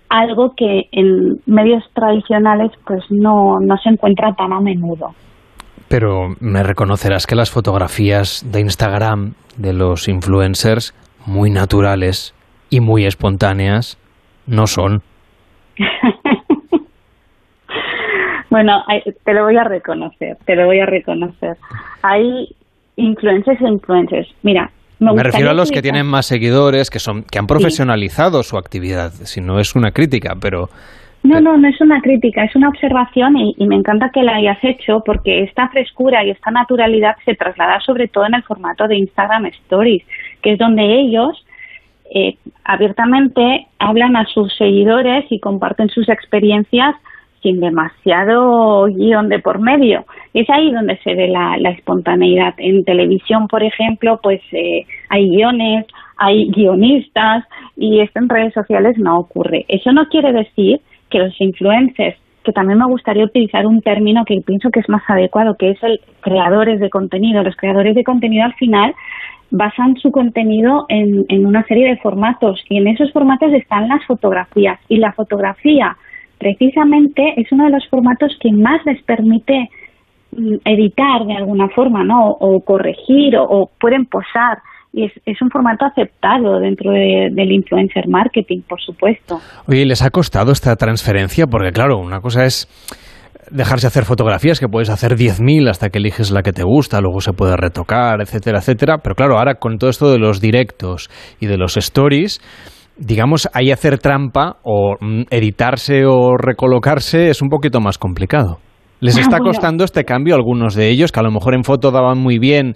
algo 0.08 0.54
que 0.56 0.88
en 0.92 1.40
medios 1.46 1.82
tradicionales 1.94 2.70
pues 2.86 3.02
no, 3.10 3.58
no 3.60 3.76
se 3.78 3.88
encuentra 3.88 4.34
tan 4.34 4.52
a 4.52 4.60
menudo. 4.60 5.14
Pero 5.88 6.34
me 6.40 6.62
reconocerás 6.62 7.26
que 7.26 7.36
las 7.36 7.50
fotografías 7.50 8.44
de 8.52 8.60
Instagram 8.60 9.34
de 9.56 9.72
los 9.72 10.08
influencers 10.08 10.94
muy 11.26 11.50
naturales 11.50 12.34
y 12.70 12.80
muy 12.80 13.06
espontáneas 13.06 13.98
no 14.46 14.66
son. 14.66 15.02
bueno, 18.56 18.82
te 19.22 19.34
lo 19.34 19.44
voy 19.44 19.56
a 19.58 19.64
reconocer, 19.64 20.38
te 20.46 20.56
lo 20.56 20.64
voy 20.64 20.80
a 20.80 20.86
reconocer. 20.86 21.58
Hay 22.00 22.48
influencers 22.96 23.60
e 23.60 23.68
influencers. 23.68 24.34
Mira, 24.42 24.70
me, 24.98 25.22
refiero 25.22 25.50
a 25.50 25.52
los 25.52 25.70
que 25.70 25.82
tienen 25.82 26.06
más 26.06 26.24
seguidores, 26.24 26.88
que 26.88 26.98
son 26.98 27.24
que 27.24 27.38
han 27.38 27.46
profesionalizado 27.46 28.42
su 28.42 28.56
actividad. 28.56 29.10
Si 29.10 29.42
no 29.42 29.60
es 29.60 29.76
una 29.76 29.90
crítica, 29.90 30.36
pero 30.40 30.70
no, 31.22 31.38
no, 31.38 31.58
no 31.58 31.68
es 31.68 31.78
una 31.82 32.00
crítica, 32.00 32.44
es 32.44 32.56
una 32.56 32.70
observación 32.70 33.36
y, 33.36 33.54
y, 33.58 33.66
me 33.66 33.76
encanta 33.76 34.08
que 34.08 34.22
la 34.22 34.36
hayas 34.36 34.58
hecho 34.62 35.02
porque 35.04 35.42
esta 35.42 35.68
frescura 35.68 36.24
y 36.24 36.30
esta 36.30 36.50
naturalidad 36.50 37.16
se 37.26 37.34
traslada 37.34 37.78
sobre 37.80 38.08
todo 38.08 38.24
en 38.24 38.36
el 38.36 38.42
formato 38.42 38.88
de 38.88 38.96
Instagram 38.96 39.44
Stories, 39.46 40.02
que 40.40 40.52
es 40.52 40.58
donde 40.58 40.82
ellos 40.82 41.44
eh, 42.14 42.38
abiertamente 42.64 43.66
hablan 43.78 44.16
a 44.16 44.24
sus 44.26 44.56
seguidores 44.56 45.26
y 45.28 45.40
comparten 45.40 45.90
sus 45.90 46.08
experiencias 46.08 46.94
sin 47.46 47.60
demasiado 47.60 48.86
guion 48.86 49.28
de 49.28 49.38
por 49.38 49.60
medio. 49.60 50.04
Es 50.34 50.50
ahí 50.50 50.72
donde 50.72 50.98
se 51.04 51.14
ve 51.14 51.28
la, 51.28 51.54
espontaneidad. 51.70 52.54
En 52.58 52.84
televisión, 52.84 53.46
por 53.46 53.62
ejemplo, 53.62 54.18
pues 54.20 54.40
eh, 54.50 54.84
hay 55.10 55.28
guiones, 55.28 55.86
hay 56.16 56.50
guionistas 56.50 57.44
y 57.76 58.00
esto 58.00 58.18
en 58.18 58.28
redes 58.28 58.52
sociales 58.52 58.98
no 58.98 59.18
ocurre. 59.18 59.64
Eso 59.68 59.92
no 59.92 60.08
quiere 60.08 60.32
decir 60.32 60.80
que 61.08 61.20
los 61.20 61.40
influencers, 61.40 62.16
que 62.42 62.52
también 62.52 62.80
me 62.80 62.86
gustaría 62.86 63.24
utilizar 63.24 63.64
un 63.64 63.80
término 63.80 64.24
que 64.24 64.40
pienso 64.44 64.70
que 64.70 64.80
es 64.80 64.88
más 64.88 65.02
adecuado, 65.06 65.56
que 65.56 65.70
es 65.70 65.82
el 65.84 66.00
creadores 66.20 66.80
de 66.80 66.90
contenido. 66.90 67.44
Los 67.44 67.54
creadores 67.54 67.94
de 67.94 68.02
contenido 68.02 68.44
al 68.44 68.54
final 68.54 68.92
basan 69.52 69.96
su 69.98 70.10
contenido 70.10 70.86
en, 70.88 71.24
en 71.28 71.46
una 71.46 71.62
serie 71.66 71.90
de 71.90 71.98
formatos 71.98 72.60
y 72.68 72.78
en 72.78 72.88
esos 72.88 73.12
formatos 73.12 73.52
están 73.52 73.86
las 73.86 74.04
fotografías 74.04 74.80
y 74.88 74.96
la 74.96 75.12
fotografía 75.12 75.96
precisamente 76.38 77.34
es 77.36 77.50
uno 77.52 77.64
de 77.64 77.70
los 77.70 77.86
formatos 77.88 78.36
que 78.40 78.52
más 78.52 78.84
les 78.84 79.02
permite 79.02 79.68
mm, 80.32 80.56
editar 80.64 81.26
de 81.26 81.34
alguna 81.34 81.68
forma, 81.68 82.04
¿no? 82.04 82.30
O, 82.30 82.60
corregir 82.60 83.36
o, 83.38 83.70
pueden 83.80 84.06
posar 84.06 84.58
y 84.92 85.04
es, 85.04 85.42
un 85.42 85.50
formato 85.50 85.84
aceptado 85.84 86.58
dentro 86.58 86.90
del 86.90 87.52
influencer 87.52 88.08
marketing, 88.08 88.62
por 88.66 88.80
supuesto. 88.80 89.40
Oye, 89.68 89.84
¿les 89.84 90.02
ha 90.02 90.08
costado 90.08 90.52
esta 90.52 90.74
transferencia? 90.76 91.46
Porque 91.46 91.70
claro, 91.70 91.98
una 91.98 92.20
cosa 92.20 92.46
es 92.46 92.66
dejarse 93.50 93.86
hacer 93.86 94.04
fotografías, 94.04 94.58
que 94.58 94.68
puedes 94.68 94.88
hacer 94.88 95.12
10.000 95.12 95.68
hasta 95.68 95.90
que 95.90 95.98
eliges 95.98 96.30
la 96.30 96.42
que 96.42 96.52
te 96.52 96.62
gusta, 96.62 97.00
luego 97.00 97.20
se 97.20 97.32
puede 97.32 97.56
retocar, 97.56 98.20
etcétera, 98.22 98.58
etcétera. 98.58 98.98
Pero 99.02 99.14
claro, 99.14 99.38
ahora 99.38 99.56
con 99.56 99.76
todo 99.76 99.90
esto 99.90 100.10
de 100.10 100.18
los 100.18 100.40
directos 100.40 101.10
y 101.40 101.46
de 101.46 101.58
los 101.58 101.76
stories, 101.76 102.40
digamos, 102.98 103.48
ahí 103.52 103.70
hacer 103.70 103.98
trampa 103.98 104.56
o 104.62 104.96
mm, 105.00 105.22
editarse 105.30 106.04
o 106.06 106.36
recolocarse 106.36 107.28
es 107.28 107.42
un 107.42 107.48
poquito 107.48 107.80
más 107.80 107.98
complicado. 107.98 108.58
¿Les 109.00 109.16
ah, 109.18 109.20
está 109.20 109.38
costando 109.38 109.84
este 109.84 110.04
cambio 110.04 110.34
a 110.34 110.38
algunos 110.38 110.74
de 110.74 110.88
ellos, 110.88 111.12
que 111.12 111.20
a 111.20 111.22
lo 111.22 111.30
mejor 111.30 111.54
en 111.54 111.64
foto 111.64 111.90
daban 111.90 112.18
muy 112.18 112.38
bien, 112.38 112.74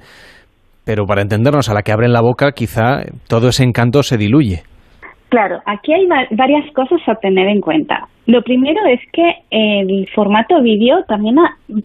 pero 0.84 1.06
para 1.06 1.22
entendernos, 1.22 1.70
a 1.70 1.74
la 1.74 1.82
que 1.82 1.92
abren 1.92 2.12
la 2.12 2.20
boca, 2.20 2.52
quizá 2.52 3.02
todo 3.28 3.48
ese 3.48 3.64
encanto 3.64 4.02
se 4.02 4.18
diluye? 4.18 4.62
Claro, 5.30 5.60
aquí 5.64 5.92
hay 5.92 6.06
varias 6.32 6.70
cosas 6.74 7.00
a 7.06 7.14
tener 7.14 7.48
en 7.48 7.60
cuenta. 7.60 8.08
Lo 8.26 8.42
primero 8.42 8.80
es 8.86 9.00
que 9.12 9.30
el 9.50 10.08
formato 10.14 10.60
vídeo 10.60 11.04
también 11.06 11.36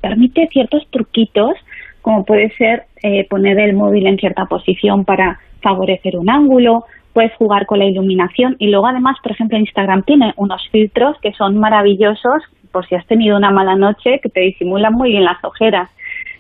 permite 0.02 0.48
ciertos 0.52 0.84
truquitos, 0.92 1.54
como 2.02 2.24
puede 2.24 2.50
ser 2.58 2.84
eh, 3.04 3.26
poner 3.30 3.60
el 3.60 3.76
móvil 3.76 4.08
en 4.08 4.18
cierta 4.18 4.46
posición 4.46 5.06
para 5.06 5.40
favorecer 5.62 6.18
un 6.18 6.30
ángulo, 6.30 6.86
puedes 7.16 7.34
jugar 7.36 7.66
con 7.66 7.80
la 7.80 7.86
iluminación 7.86 8.58
y 8.60 8.68
luego 8.68 8.88
además, 8.88 9.16
por 9.24 9.32
ejemplo, 9.32 9.58
Instagram 9.58 10.04
tiene 10.04 10.34
unos 10.36 10.62
filtros 10.70 11.16
que 11.22 11.32
son 11.32 11.58
maravillosos 11.58 12.44
por 12.74 12.86
si 12.88 12.96
has 12.96 13.08
tenido 13.08 13.38
una 13.38 13.52
mala 13.52 13.78
noche 13.78 14.20
que 14.22 14.28
te 14.28 14.42
disimulan 14.42 14.92
muy 14.92 15.12
bien 15.12 15.24
las 15.24 15.42
ojeras. 15.42 15.90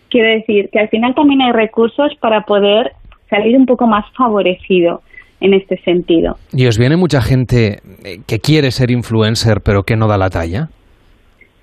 Quiero 0.10 0.28
decir 0.28 0.70
que 0.74 0.80
al 0.80 0.90
final 0.90 1.16
también 1.16 1.42
hay 1.42 1.54
recursos 1.54 2.14
para 2.20 2.42
poder 2.42 2.92
salir 3.30 3.56
un 3.56 3.66
poco 3.66 3.88
más 3.88 4.06
favorecido 4.18 5.02
en 5.40 5.54
este 5.54 5.78
sentido. 5.78 6.36
¿Y 6.52 6.68
os 6.68 6.78
viene 6.78 6.98
mucha 6.98 7.22
gente 7.22 7.80
eh, 8.04 8.20
que 8.28 8.40
quiere 8.40 8.72
ser 8.72 8.92
influencer 8.92 9.62
pero 9.64 9.84
que 9.84 9.96
no 9.96 10.08
da 10.08 10.18
la 10.18 10.30
talla? 10.30 10.68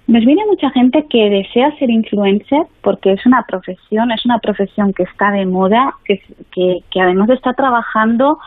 Nos 0.07 0.25
viene 0.25 0.43
mucha 0.47 0.71
gente 0.71 1.05
que 1.11 1.29
desea 1.29 1.71
ser 1.79 1.91
influencer 1.91 2.63
porque 2.81 3.13
es 3.13 3.27
una 3.27 3.45
profesión, 3.47 4.11
es 4.11 4.25
una 4.25 4.39
profesión 4.39 4.95
que 4.95 5.03
está 5.03 5.31
de 5.33 5.45
moda, 5.45 5.95
que, 6.07 6.21
que, 6.51 7.01
además 7.01 7.29
está 7.29 7.53
trabajando 7.53 8.39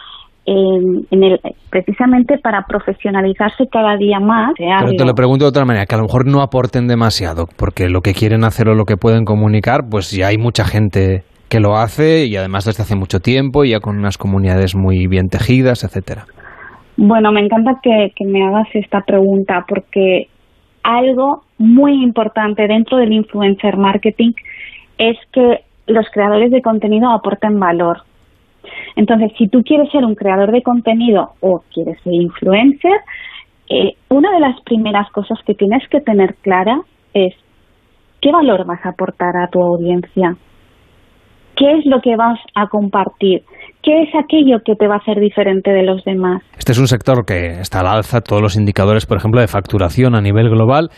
en, 0.45 1.05
el, 1.23 1.39
precisamente 1.69 2.37
para 2.37 2.63
profesionalizarse 2.67 3.65
cada 3.71 3.97
día 3.97 4.19
más. 4.19 4.53
Pero 4.57 4.91
te 4.97 5.05
lo 5.05 5.13
pregunto 5.13 5.45
de 5.45 5.49
otra 5.49 5.65
manera, 5.65 5.85
que 5.85 5.95
a 5.95 5.97
lo 5.97 6.05
mejor 6.05 6.27
no 6.27 6.41
aporten 6.41 6.87
demasiado, 6.87 7.45
porque 7.57 7.89
lo 7.89 8.01
que 8.01 8.13
quieren 8.13 8.43
hacer 8.43 8.69
o 8.69 8.75
lo 8.75 8.85
que 8.85 8.97
pueden 8.97 9.25
comunicar, 9.25 9.81
pues 9.89 10.11
ya 10.11 10.27
hay 10.27 10.37
mucha 10.37 10.65
gente 10.65 11.23
que 11.49 11.59
lo 11.59 11.75
hace 11.75 12.25
y 12.25 12.35
además 12.35 12.65
desde 12.65 12.83
hace 12.83 12.95
mucho 12.95 13.19
tiempo 13.19 13.63
y 13.63 13.71
ya 13.71 13.79
con 13.79 13.97
unas 13.97 14.17
comunidades 14.17 14.75
muy 14.75 15.07
bien 15.07 15.27
tejidas, 15.27 15.83
etcétera. 15.83 16.25
Bueno, 16.97 17.31
me 17.31 17.41
encanta 17.41 17.79
que, 17.83 18.11
me 18.25 18.45
hagas 18.45 18.67
esta 18.73 19.01
pregunta 19.01 19.65
porque 19.67 20.27
algo 20.83 21.41
muy 21.57 22.03
importante 22.03 22.67
dentro 22.67 22.97
del 22.97 23.11
influencer 23.11 23.77
marketing 23.77 24.31
es 24.97 25.17
que 25.33 25.59
los 25.87 26.05
creadores 26.11 26.51
de 26.51 26.61
contenido 26.61 27.09
aporten 27.11 27.59
valor. 27.59 27.97
Entonces, 28.95 29.31
si 29.37 29.47
tú 29.47 29.61
quieres 29.63 29.91
ser 29.91 30.05
un 30.05 30.15
creador 30.15 30.51
de 30.51 30.61
contenido 30.61 31.31
o 31.41 31.63
quieres 31.73 31.99
ser 32.03 32.13
influencer, 32.13 32.99
eh, 33.69 33.93
una 34.09 34.31
de 34.31 34.39
las 34.39 34.59
primeras 34.61 35.09
cosas 35.11 35.39
que 35.45 35.55
tienes 35.55 35.87
que 35.89 36.01
tener 36.01 36.35
clara 36.35 36.81
es 37.13 37.33
qué 38.21 38.31
valor 38.31 38.65
vas 38.65 38.85
a 38.85 38.89
aportar 38.89 39.35
a 39.37 39.47
tu 39.47 39.61
audiencia. 39.61 40.35
¿Qué 41.55 41.71
es 41.77 41.85
lo 41.85 42.01
que 42.01 42.15
vas 42.17 42.39
a 42.53 42.67
compartir? 42.67 43.43
¿Qué 43.81 44.03
es 44.03 44.09
aquello 44.15 44.59
que 44.65 44.75
te 44.75 44.87
va 44.87 44.95
a 44.95 44.97
hacer 44.97 45.19
diferente 45.19 45.71
de 45.71 45.83
los 45.83 46.03
demás? 46.03 46.41
Este 46.57 46.73
es 46.73 46.79
un 46.79 46.87
sector 46.87 47.25
que 47.25 47.61
está 47.61 47.79
al 47.79 47.87
alza, 47.87 48.19
todos 48.21 48.41
los 48.41 48.57
indicadores, 48.57 49.05
por 49.05 49.17
ejemplo, 49.17 49.39
de 49.39 49.47
facturación 49.47 50.15
a 50.15 50.21
nivel 50.21 50.49
global. 50.49 50.89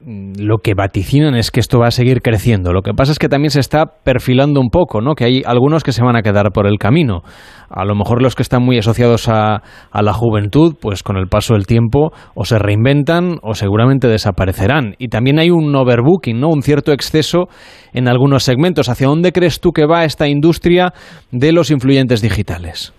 Mm, 0.00 0.32
lo 0.38 0.58
que 0.58 0.74
vaticinan 0.74 1.34
es 1.34 1.50
que 1.50 1.60
esto 1.60 1.78
va 1.78 1.88
a 1.88 1.90
seguir 1.90 2.22
creciendo. 2.22 2.72
Lo 2.72 2.82
que 2.82 2.92
pasa 2.92 3.12
es 3.12 3.18
que 3.18 3.28
también 3.28 3.50
se 3.50 3.60
está 3.60 3.84
perfilando 4.04 4.60
un 4.60 4.70
poco, 4.70 5.00
¿no? 5.00 5.14
Que 5.14 5.24
hay 5.24 5.42
algunos 5.44 5.84
que 5.84 5.92
se 5.92 6.02
van 6.02 6.16
a 6.16 6.22
quedar 6.22 6.50
por 6.52 6.66
el 6.66 6.78
camino. 6.78 7.22
A 7.68 7.84
lo 7.84 7.94
mejor 7.94 8.22
los 8.22 8.34
que 8.34 8.42
están 8.42 8.62
muy 8.62 8.78
asociados 8.78 9.28
a, 9.28 9.62
a 9.90 10.02
la 10.02 10.12
juventud, 10.12 10.74
pues 10.80 11.02
con 11.02 11.16
el 11.16 11.28
paso 11.28 11.54
del 11.54 11.66
tiempo 11.66 12.12
o 12.34 12.44
se 12.44 12.58
reinventan 12.58 13.38
o 13.42 13.54
seguramente 13.54 14.08
desaparecerán. 14.08 14.94
Y 14.98 15.08
también 15.08 15.38
hay 15.38 15.50
un 15.50 15.74
overbooking, 15.74 16.40
¿no? 16.40 16.48
Un 16.48 16.62
cierto 16.62 16.92
exceso 16.92 17.48
en 17.92 18.08
algunos 18.08 18.42
segmentos. 18.42 18.88
¿Hacia 18.88 19.06
dónde 19.06 19.32
crees 19.32 19.60
tú 19.60 19.70
que 19.70 19.86
va 19.86 20.04
esta 20.04 20.28
industria 20.28 20.92
de 21.30 21.52
los 21.52 21.70
influyentes 21.70 22.22
digitales? 22.22 22.94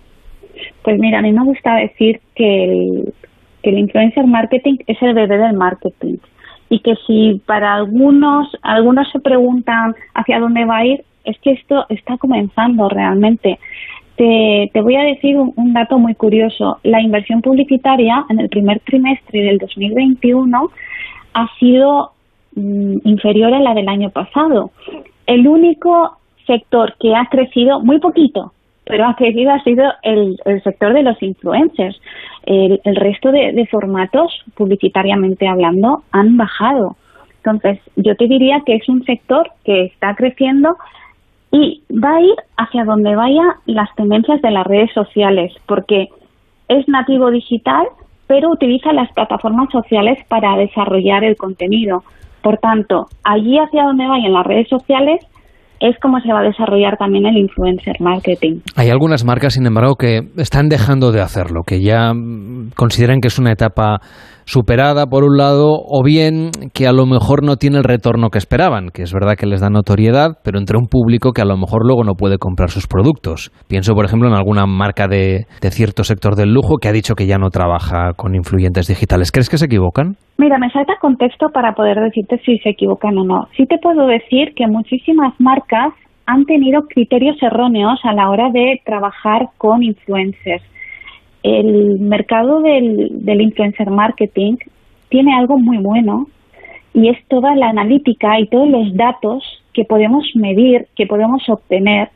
Pues 0.83 0.97
mira, 0.99 1.19
a 1.19 1.21
mí 1.21 1.31
me 1.31 1.43
gusta 1.43 1.75
decir 1.75 2.19
que 2.35 2.63
el, 2.63 3.13
que 3.61 3.69
el 3.69 3.79
influencer 3.79 4.25
marketing 4.25 4.77
es 4.87 4.97
el 5.01 5.13
bebé 5.13 5.37
del 5.37 5.55
marketing 5.55 6.17
y 6.71 6.79
que 6.79 6.95
si 7.05 7.41
para 7.45 7.75
algunos 7.75 8.47
algunos 8.61 9.11
se 9.11 9.19
preguntan 9.19 9.93
hacia 10.13 10.39
dónde 10.39 10.63
va 10.63 10.77
a 10.77 10.85
ir 10.85 11.03
es 11.25 11.37
que 11.39 11.51
esto 11.51 11.85
está 11.89 12.17
comenzando 12.17 12.87
realmente. 12.87 13.59
Te, 14.15 14.71
te 14.73 14.81
voy 14.81 14.95
a 14.95 15.03
decir 15.03 15.37
un, 15.37 15.73
dato 15.73 15.99
muy 15.99 16.15
curioso. 16.15 16.79
La 16.83 17.01
inversión 17.01 17.41
publicitaria 17.41 18.25
en 18.29 18.39
el 18.39 18.49
primer 18.49 18.79
trimestre 18.79 19.41
del 19.41 19.57
2021 19.57 20.71
ha 21.33 21.47
sido 21.59 22.13
mm, 22.55 22.99
inferior 23.03 23.53
a 23.53 23.59
la 23.59 23.73
del 23.73 23.89
año 23.89 24.09
pasado. 24.09 24.71
El 25.27 25.47
único 25.47 26.17
sector 26.47 26.95
que 26.99 27.15
ha 27.15 27.25
crecido 27.25 27.81
muy 27.81 27.99
poquito 27.99 28.53
pero 28.85 29.05
ha 29.05 29.15
crecido 29.15 29.51
ha 29.51 29.63
sido 29.63 29.83
el, 30.03 30.37
el 30.45 30.63
sector 30.63 30.93
de 30.93 31.03
los 31.03 31.21
influencers 31.21 31.99
el, 32.43 32.95
resto 32.95 33.31
de, 33.31 33.67
formatos, 33.69 34.43
publicitariamente 34.55 35.47
hablando, 35.47 36.03
han 36.11 36.37
bajado. 36.37 36.95
Entonces, 37.37 37.79
yo 37.95 38.15
te 38.15 38.27
diría 38.27 38.61
que 38.65 38.75
es 38.75 38.87
un 38.89 39.03
sector 39.03 39.51
que 39.63 39.85
está 39.85 40.15
creciendo 40.15 40.75
y 41.51 41.83
va 41.91 42.15
a 42.17 42.21
ir 42.21 42.35
hacia 42.57 42.85
donde 42.85 43.15
vayan 43.15 43.49
las 43.65 43.93
tendencias 43.95 44.41
de 44.41 44.51
las 44.51 44.65
redes 44.65 44.91
sociales, 44.93 45.53
porque 45.65 46.09
es 46.67 46.87
nativo 46.87 47.29
digital, 47.29 47.87
pero 48.27 48.49
utiliza 48.49 48.93
las 48.93 49.11
plataformas 49.11 49.69
sociales 49.71 50.17
para 50.27 50.55
desarrollar 50.55 51.23
el 51.23 51.35
contenido. 51.35 52.03
Por 52.41 52.57
tanto, 52.57 53.07
allí 53.23 53.57
hacia 53.57 53.83
donde 53.83 54.07
vayan 54.07 54.33
las 54.33 54.45
redes 54.45 54.69
sociales 54.69 55.25
es 55.81 55.97
como 55.99 56.19
se 56.21 56.31
va 56.31 56.39
a 56.39 56.43
desarrollar 56.43 56.97
también 56.97 57.25
el 57.25 57.37
influencer 57.37 57.95
marketing. 57.99 58.59
Hay 58.75 58.89
algunas 58.89 59.25
marcas, 59.25 59.53
sin 59.53 59.65
embargo, 59.65 59.95
que 59.95 60.21
están 60.37 60.69
dejando 60.69 61.11
de 61.11 61.21
hacerlo, 61.21 61.63
que 61.65 61.81
ya 61.81 62.11
consideran 62.75 63.19
que 63.19 63.27
es 63.27 63.39
una 63.39 63.51
etapa 63.51 63.99
superada 64.51 65.05
por 65.05 65.23
un 65.23 65.37
lado 65.37 65.79
o 65.79 66.03
bien 66.03 66.51
que 66.73 66.85
a 66.85 66.91
lo 66.91 67.05
mejor 67.05 67.41
no 67.41 67.55
tiene 67.55 67.77
el 67.77 67.85
retorno 67.85 68.27
que 68.27 68.37
esperaban, 68.37 68.89
que 68.93 69.01
es 69.03 69.13
verdad 69.13 69.35
que 69.39 69.45
les 69.45 69.61
da 69.61 69.69
notoriedad, 69.69 70.39
pero 70.43 70.59
entre 70.59 70.77
un 70.77 70.87
público 70.91 71.31
que 71.31 71.41
a 71.41 71.45
lo 71.45 71.55
mejor 71.55 71.87
luego 71.87 72.03
no 72.03 72.15
puede 72.15 72.37
comprar 72.37 72.69
sus 72.69 72.85
productos. 72.85 73.49
Pienso, 73.69 73.93
por 73.93 74.03
ejemplo, 74.03 74.27
en 74.27 74.35
alguna 74.35 74.65
marca 74.65 75.07
de, 75.07 75.45
cierto 75.71 76.03
sector 76.03 76.35
del 76.35 76.53
lujo 76.53 76.79
que 76.81 76.89
ha 76.89 76.91
dicho 76.91 77.15
que 77.15 77.27
ya 77.27 77.37
no 77.37 77.49
trabaja 77.49 78.11
con 78.17 78.35
influyentes 78.35 78.89
digitales. 78.89 79.31
¿Crees 79.31 79.49
que 79.49 79.57
se 79.57 79.67
equivocan? 79.67 80.17
Mira, 80.37 80.57
me 80.57 80.69
falta 80.69 80.95
contexto 80.99 81.47
para 81.53 81.71
poder 81.71 81.97
decirte 82.01 82.37
si 82.45 82.57
se 82.57 82.71
equivocan 82.71 83.17
o 83.17 83.23
no. 83.23 83.47
Sí 83.55 83.65
te 83.65 83.77
puedo 83.77 84.05
decir 84.05 84.51
que 84.53 84.67
muchísimas 84.67 85.33
marcas 85.39 85.93
han 86.25 86.43
tenido 86.43 86.81
criterios 86.89 87.41
erróneos 87.41 88.01
a 88.03 88.11
la 88.13 88.29
hora 88.29 88.49
de 88.51 88.81
trabajar 88.83 89.47
con 89.57 89.81
influencers 89.81 90.63
el 91.43 91.99
mercado 91.99 92.61
del, 92.61 93.25
del 93.25 93.41
influencer 93.41 93.89
marketing 93.89 94.57
tiene 95.09 95.35
algo 95.35 95.57
muy 95.57 95.77
bueno 95.77 96.27
y 96.93 97.09
es 97.09 97.17
toda 97.27 97.55
la 97.55 97.69
analítica 97.69 98.39
y 98.39 98.47
todos 98.47 98.67
los 98.67 98.95
datos 98.95 99.43
que 99.73 99.85
podemos 99.85 100.25
medir, 100.35 100.87
que 100.95 101.07
podemos 101.07 101.47
obtener 101.49 102.09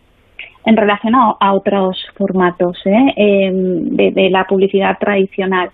en 0.66 0.78
relación 0.78 1.14
a, 1.16 1.54
otros 1.54 2.04
formatos 2.16 2.78
¿eh? 2.86 3.14
Em, 3.16 3.96
de, 3.96 4.30
la 4.30 4.46
publicidad 4.46 4.98
tradicional. 5.00 5.70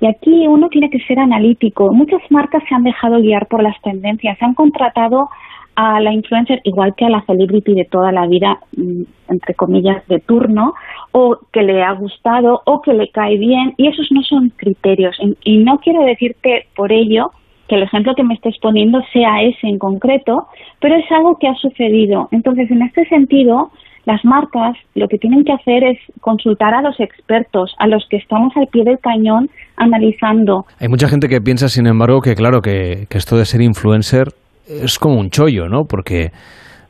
Y 0.00 0.06
aquí 0.06 0.46
uno 0.46 0.68
tiene 0.68 0.90
que 0.90 0.98
ser 1.00 1.18
analítico. 1.18 1.92
Muchas 1.92 2.20
marcas 2.30 2.62
se 2.68 2.74
han 2.74 2.82
dejado 2.82 3.20
guiar 3.20 3.46
por 3.46 3.62
las 3.62 3.80
tendencias, 3.80 4.36
han 4.42 4.54
contratado 4.54 5.30
a 5.76 6.00
la 6.00 6.12
influencer 6.12 6.60
igual 6.64 6.94
que 6.94 7.04
a 7.04 7.10
la 7.10 7.24
celebrity 7.26 7.74
de 7.74 7.84
toda 7.84 8.12
la 8.12 8.26
vida, 8.26 8.58
mm, 8.76 9.02
entre 9.28 9.54
comillas, 9.54 10.06
de 10.08 10.20
turno, 10.20 10.74
o 11.12 11.38
que 11.52 11.62
le 11.62 11.82
ha 11.82 11.92
gustado 11.92 12.62
o 12.64 12.80
que 12.82 12.92
le 12.92 13.08
cae 13.08 13.38
bien, 13.38 13.74
y 13.76 13.88
esos 13.88 14.10
no 14.10 14.22
son 14.22 14.50
criterios. 14.56 15.16
Y 15.42 15.58
no 15.58 15.78
quiero 15.78 16.04
decirte 16.04 16.66
por 16.76 16.92
ello 16.92 17.30
que 17.68 17.76
el 17.76 17.82
ejemplo 17.82 18.14
que 18.14 18.24
me 18.24 18.34
estés 18.34 18.58
poniendo 18.58 19.00
sea 19.12 19.42
ese 19.42 19.66
en 19.66 19.78
concreto, 19.78 20.48
pero 20.80 20.96
es 20.96 21.10
algo 21.10 21.38
que 21.38 21.48
ha 21.48 21.54
sucedido. 21.54 22.28
Entonces, 22.30 22.70
en 22.70 22.82
este 22.82 23.06
sentido, 23.06 23.70
las 24.04 24.22
marcas 24.24 24.76
lo 24.94 25.08
que 25.08 25.18
tienen 25.18 25.44
que 25.44 25.52
hacer 25.52 25.82
es 25.82 25.98
consultar 26.20 26.74
a 26.74 26.82
los 26.82 27.00
expertos, 27.00 27.74
a 27.78 27.86
los 27.86 28.06
que 28.10 28.18
estamos 28.18 28.54
al 28.56 28.66
pie 28.66 28.84
del 28.84 28.98
cañón 28.98 29.48
analizando. 29.76 30.66
Hay 30.78 30.88
mucha 30.88 31.08
gente 31.08 31.28
que 31.28 31.40
piensa, 31.40 31.68
sin 31.68 31.86
embargo, 31.86 32.20
que 32.20 32.34
claro, 32.34 32.60
que, 32.60 33.06
que 33.08 33.16
esto 33.16 33.38
de 33.38 33.46
ser 33.46 33.62
influencer 33.62 34.28
es 34.68 34.98
como 34.98 35.18
un 35.18 35.30
chollo, 35.30 35.68
¿no? 35.68 35.84
Porque 35.88 36.30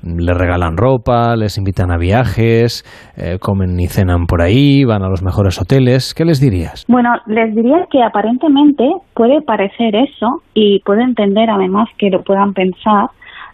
le 0.04 0.34
regalan 0.34 0.76
ropa, 0.76 1.34
les 1.36 1.56
invitan 1.56 1.90
a 1.90 1.96
viajes, 1.96 2.84
eh, 3.16 3.38
comen 3.40 3.78
y 3.80 3.86
cenan 3.86 4.26
por 4.26 4.42
ahí, 4.42 4.84
van 4.84 5.02
a 5.02 5.08
los 5.08 5.22
mejores 5.22 5.60
hoteles. 5.60 6.14
¿Qué 6.14 6.24
les 6.24 6.40
dirías? 6.40 6.84
Bueno, 6.88 7.10
les 7.26 7.54
diría 7.54 7.86
que 7.90 8.02
aparentemente 8.02 8.84
puede 9.14 9.40
parecer 9.40 9.96
eso 9.96 10.42
y 10.52 10.80
puedo 10.84 11.00
entender 11.00 11.48
además 11.50 11.88
que 11.98 12.10
lo 12.10 12.22
puedan 12.22 12.52
pensar, 12.52 13.08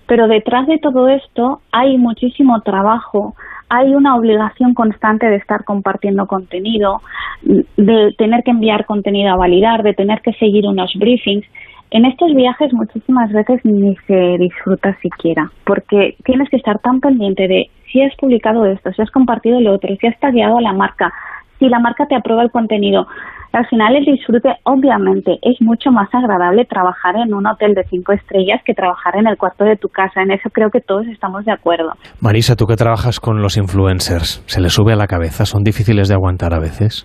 pero 0.06 0.26
detrás 0.26 0.66
de 0.66 0.78
todo 0.78 1.08
esto 1.08 1.60
hay 1.70 1.96
muchísimo 1.96 2.60
trabajo, 2.62 3.34
hay 3.68 3.94
una 3.94 4.16
obligación 4.16 4.74
constante 4.74 5.26
de 5.26 5.36
estar 5.36 5.62
compartiendo 5.64 6.26
contenido, 6.26 7.00
de 7.42 8.12
tener 8.18 8.42
que 8.42 8.50
enviar 8.50 8.84
contenido 8.86 9.32
a 9.32 9.36
validar, 9.36 9.84
de 9.84 9.94
tener 9.94 10.20
que 10.22 10.32
seguir 10.32 10.66
unos 10.66 10.92
briefings 10.98 11.46
en 11.90 12.04
estos 12.04 12.32
viajes 12.34 12.72
muchísimas 12.72 13.32
veces 13.32 13.60
ni 13.64 13.96
se 14.06 14.36
disfruta 14.38 14.96
siquiera, 15.02 15.50
porque 15.64 16.14
tienes 16.24 16.48
que 16.48 16.56
estar 16.56 16.78
tan 16.78 17.00
pendiente 17.00 17.48
de 17.48 17.64
si 17.90 18.00
has 18.00 18.14
publicado 18.16 18.64
esto, 18.66 18.92
si 18.92 19.02
has 19.02 19.10
compartido 19.10 19.60
lo 19.60 19.74
otro, 19.74 19.90
si 20.00 20.06
has 20.06 20.18
tagueado 20.20 20.58
a 20.58 20.62
la 20.62 20.72
marca, 20.72 21.12
si 21.58 21.68
la 21.68 21.80
marca 21.80 22.06
te 22.06 22.14
aprueba 22.14 22.42
el 22.42 22.50
contenido. 22.50 23.06
Al 23.52 23.66
final 23.66 23.96
el 23.96 24.04
disfrute, 24.04 24.48
obviamente, 24.62 25.38
es 25.42 25.60
mucho 25.60 25.90
más 25.90 26.08
agradable 26.14 26.64
trabajar 26.64 27.16
en 27.16 27.34
un 27.34 27.48
hotel 27.48 27.74
de 27.74 27.82
cinco 27.90 28.12
estrellas 28.12 28.60
que 28.64 28.74
trabajar 28.74 29.16
en 29.16 29.26
el 29.26 29.36
cuarto 29.36 29.64
de 29.64 29.76
tu 29.76 29.88
casa. 29.88 30.22
En 30.22 30.30
eso 30.30 30.48
creo 30.50 30.70
que 30.70 30.80
todos 30.80 31.08
estamos 31.08 31.44
de 31.44 31.50
acuerdo. 31.50 31.90
Marisa, 32.20 32.54
tú 32.54 32.66
que 32.66 32.76
trabajas 32.76 33.18
con 33.18 33.42
los 33.42 33.56
influencers, 33.56 34.44
¿se 34.46 34.60
les 34.60 34.72
sube 34.72 34.92
a 34.92 34.96
la 34.96 35.08
cabeza? 35.08 35.44
¿Son 35.46 35.64
difíciles 35.64 36.08
de 36.08 36.14
aguantar 36.14 36.54
a 36.54 36.60
veces? 36.60 37.04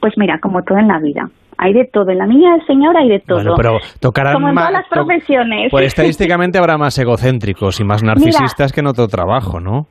Pues 0.00 0.12
mira, 0.18 0.38
como 0.42 0.62
todo 0.62 0.76
en 0.76 0.88
la 0.88 0.98
vida 0.98 1.30
hay 1.58 1.72
de 1.72 1.84
todo. 1.86 2.10
En 2.10 2.18
la 2.18 2.26
niña 2.26 2.52
del 2.52 2.66
Señor 2.66 2.96
hay 2.96 3.08
de 3.08 3.20
todo. 3.20 3.38
Bueno, 3.38 3.54
pero 3.56 3.78
tocarán 4.00 4.34
Como 4.34 4.48
en 4.48 4.54
todas 4.54 4.72
las 4.72 4.88
profesiones. 4.88 5.70
Pues 5.70 5.86
estadísticamente 5.86 6.58
habrá 6.58 6.76
más 6.78 6.98
egocéntricos 6.98 7.80
y 7.80 7.84
más 7.84 8.02
narcisistas 8.02 8.72
que 8.72 8.80
en 8.80 8.86
otro 8.86 9.08
trabajo, 9.08 9.60
¿no? 9.60 9.86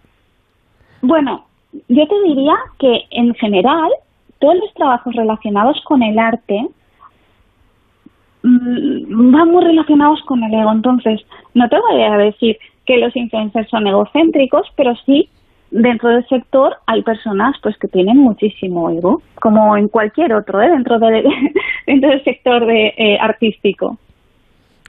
Bueno, 1.02 1.46
yo 1.88 2.08
te 2.08 2.22
diría 2.24 2.56
que 2.80 3.02
en 3.12 3.34
general 3.36 3.90
todos 4.40 4.56
los 4.56 4.74
trabajos 4.74 5.14
relacionados 5.16 5.82
con 5.86 6.04
el 6.04 6.18
arte 6.18 6.68
mm, 8.44 9.32
van 9.32 9.50
muy 9.50 9.64
relacionados 9.64 10.22
con 10.26 10.44
el 10.44 10.54
ego. 10.54 10.72
Entonces, 10.72 11.22
no 11.54 11.68
te 11.70 11.78
voy 11.80 12.02
a 12.02 12.18
decir 12.18 12.58
que 12.86 12.98
los 12.98 13.16
influencers 13.16 13.70
son 13.70 13.88
egocéntricos, 13.88 14.68
pero 14.76 14.96
sí 15.06 15.30
dentro 15.72 16.10
del 16.10 16.26
sector 16.28 16.76
hay 16.88 17.02
personas 17.04 17.56
pues 17.62 17.76
que 17.78 17.88
tienen 17.88 18.18
muchísimo 18.18 18.90
ego, 18.90 19.22
como 19.42 19.78
en 19.78 19.88
cualquier 19.88 20.34
otro, 20.34 20.62
¿eh? 20.62 20.70
dentro, 20.70 21.00
de, 21.00 21.24
dentro 21.88 22.10
del 22.10 22.24
sector 22.24 22.66
de, 22.66 22.94
eh, 22.98 23.18
artístico. 23.20 23.98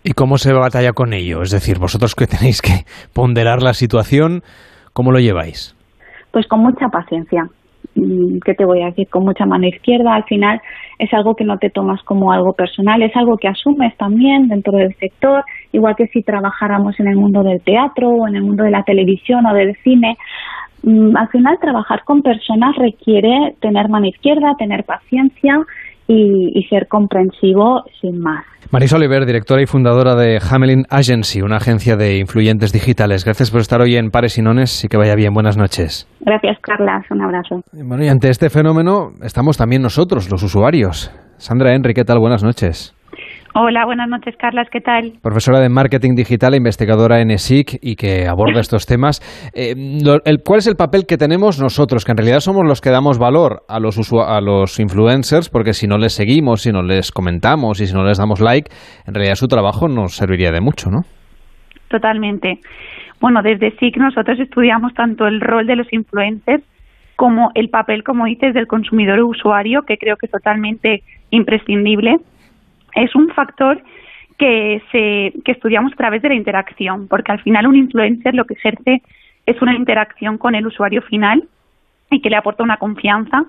¿Y 0.04 0.12
cómo 0.12 0.38
se 0.38 0.52
batalla 0.52 0.92
con 0.92 1.12
ello? 1.12 1.42
Es 1.42 1.50
decir, 1.50 1.78
vosotros 1.80 2.14
que 2.14 2.26
tenéis 2.26 2.62
que 2.62 2.84
ponderar 3.12 3.62
la 3.62 3.74
situación, 3.74 4.42
¿cómo 4.92 5.10
lo 5.10 5.18
lleváis? 5.18 5.74
Pues 6.30 6.46
con 6.46 6.60
mucha 6.60 6.86
paciencia. 6.88 7.48
Mm, 7.96 8.38
¿Qué 8.44 8.54
te 8.54 8.64
voy 8.64 8.82
a 8.82 8.86
decir? 8.86 9.08
Con 9.08 9.24
mucha 9.24 9.46
mano 9.46 9.66
izquierda. 9.66 10.14
Al 10.14 10.24
final 10.24 10.60
es 10.98 11.12
algo 11.12 11.34
que 11.34 11.44
no 11.44 11.58
te 11.58 11.70
tomas 11.70 12.02
como 12.02 12.30
algo 12.30 12.52
personal, 12.52 13.02
es 13.02 13.16
algo 13.16 13.36
que 13.36 13.48
asumes 13.48 13.96
también 13.96 14.48
dentro 14.48 14.76
del 14.78 14.94
sector, 14.96 15.44
igual 15.72 15.96
que 15.96 16.06
si 16.06 16.22
trabajáramos 16.22 16.98
en 17.00 17.08
el 17.08 17.16
mundo 17.16 17.42
del 17.42 17.60
teatro 17.62 18.08
o 18.08 18.28
en 18.28 18.36
el 18.36 18.42
mundo 18.42 18.64
de 18.64 18.70
la 18.70 18.84
televisión 18.84 19.44
o 19.46 19.54
del 19.54 19.74
cine. 19.82 20.16
Mm, 20.86 21.16
al 21.16 21.28
final 21.28 21.58
trabajar 21.60 22.04
con 22.04 22.22
personas 22.22 22.76
requiere 22.76 23.56
tener 23.60 23.88
mano 23.88 24.06
izquierda, 24.06 24.54
tener 24.56 24.84
paciencia 24.84 25.58
y, 26.06 26.64
ser 26.70 26.86
comprensivo 26.86 27.82
sin 28.00 28.20
más. 28.20 28.44
Marisa 28.70 28.96
Oliver, 28.96 29.26
directora 29.26 29.62
y 29.62 29.66
fundadora 29.66 30.14
de 30.14 30.38
Hamelin 30.38 30.84
Agency, 30.88 31.42
una 31.42 31.56
agencia 31.56 31.96
de 31.96 32.18
influyentes 32.18 32.72
digitales. 32.72 33.24
Gracias 33.24 33.50
por 33.50 33.60
estar 33.60 33.80
hoy 33.80 33.96
en 33.96 34.10
Pares 34.10 34.38
y 34.38 34.42
Nones 34.42 34.84
y 34.84 34.88
que 34.88 34.96
vaya 34.96 35.16
bien. 35.16 35.34
Buenas 35.34 35.56
noches. 35.56 36.08
Gracias, 36.20 36.58
Carlas. 36.60 37.04
Un 37.10 37.22
abrazo. 37.22 37.62
Bueno, 37.72 38.04
y 38.04 38.08
ante 38.08 38.28
este 38.28 38.48
fenómeno 38.48 39.10
estamos 39.22 39.56
también 39.56 39.82
nosotros, 39.82 40.30
los 40.30 40.44
usuarios. 40.44 41.10
Sandra 41.38 41.74
Henry, 41.74 41.94
¿qué 41.94 42.04
tal? 42.04 42.20
Buenas 42.20 42.44
noches. 42.44 42.95
Hola, 43.58 43.86
buenas 43.86 44.06
noches, 44.06 44.36
Carlas, 44.36 44.68
¿qué 44.70 44.82
tal? 44.82 45.14
Profesora 45.22 45.60
de 45.60 45.70
Marketing 45.70 46.14
Digital 46.14 46.52
e 46.52 46.58
investigadora 46.58 47.22
en 47.22 47.30
ESIC 47.30 47.78
y 47.80 47.96
que 47.96 48.28
aborda 48.28 48.60
estos 48.60 48.84
temas. 48.84 49.22
Eh, 49.54 49.72
¿Cuál 50.44 50.58
es 50.58 50.66
el 50.66 50.76
papel 50.76 51.06
que 51.08 51.16
tenemos 51.16 51.58
nosotros, 51.58 52.04
que 52.04 52.12
en 52.12 52.18
realidad 52.18 52.40
somos 52.40 52.66
los 52.66 52.82
que 52.82 52.90
damos 52.90 53.18
valor 53.18 53.62
a 53.66 53.80
los, 53.80 53.96
a 54.12 54.42
los 54.42 54.78
influencers? 54.78 55.48
Porque 55.48 55.72
si 55.72 55.86
no 55.86 55.96
les 55.96 56.12
seguimos, 56.12 56.64
si 56.64 56.70
no 56.70 56.82
les 56.82 57.10
comentamos 57.10 57.80
y 57.80 57.86
si 57.86 57.94
no 57.94 58.04
les 58.04 58.18
damos 58.18 58.42
like, 58.42 58.70
en 59.06 59.14
realidad 59.14 59.36
su 59.36 59.48
trabajo 59.48 59.88
nos 59.88 60.16
serviría 60.16 60.52
de 60.52 60.60
mucho, 60.60 60.90
¿no? 60.90 61.00
Totalmente. 61.88 62.60
Bueno, 63.22 63.40
desde 63.40 63.70
SIC 63.78 63.96
nosotros 63.96 64.38
estudiamos 64.38 64.92
tanto 64.92 65.26
el 65.26 65.40
rol 65.40 65.66
de 65.66 65.76
los 65.76 65.90
influencers 65.94 66.62
como 67.16 67.52
el 67.54 67.70
papel, 67.70 68.04
como 68.04 68.26
dices, 68.26 68.52
del 68.52 68.66
consumidor 68.66 69.18
usuario, 69.22 69.80
que 69.86 69.96
creo 69.96 70.16
que 70.18 70.26
es 70.26 70.32
totalmente 70.32 71.00
imprescindible 71.30 72.18
es 72.96 73.14
un 73.14 73.28
factor 73.28 73.80
que, 74.38 74.82
se, 74.90 75.32
que 75.44 75.52
estudiamos 75.52 75.92
a 75.92 75.96
través 75.96 76.22
de 76.22 76.30
la 76.30 76.34
interacción, 76.34 77.08
porque 77.08 77.32
al 77.32 77.40
final 77.42 77.66
un 77.66 77.76
influencer 77.76 78.34
lo 78.34 78.44
que 78.44 78.54
ejerce 78.54 79.02
es 79.46 79.62
una 79.62 79.74
interacción 79.74 80.38
con 80.38 80.54
el 80.54 80.66
usuario 80.66 81.02
final 81.02 81.44
y 82.10 82.20
que 82.20 82.30
le 82.30 82.36
aporta 82.36 82.62
una 82.62 82.78
confianza. 82.78 83.44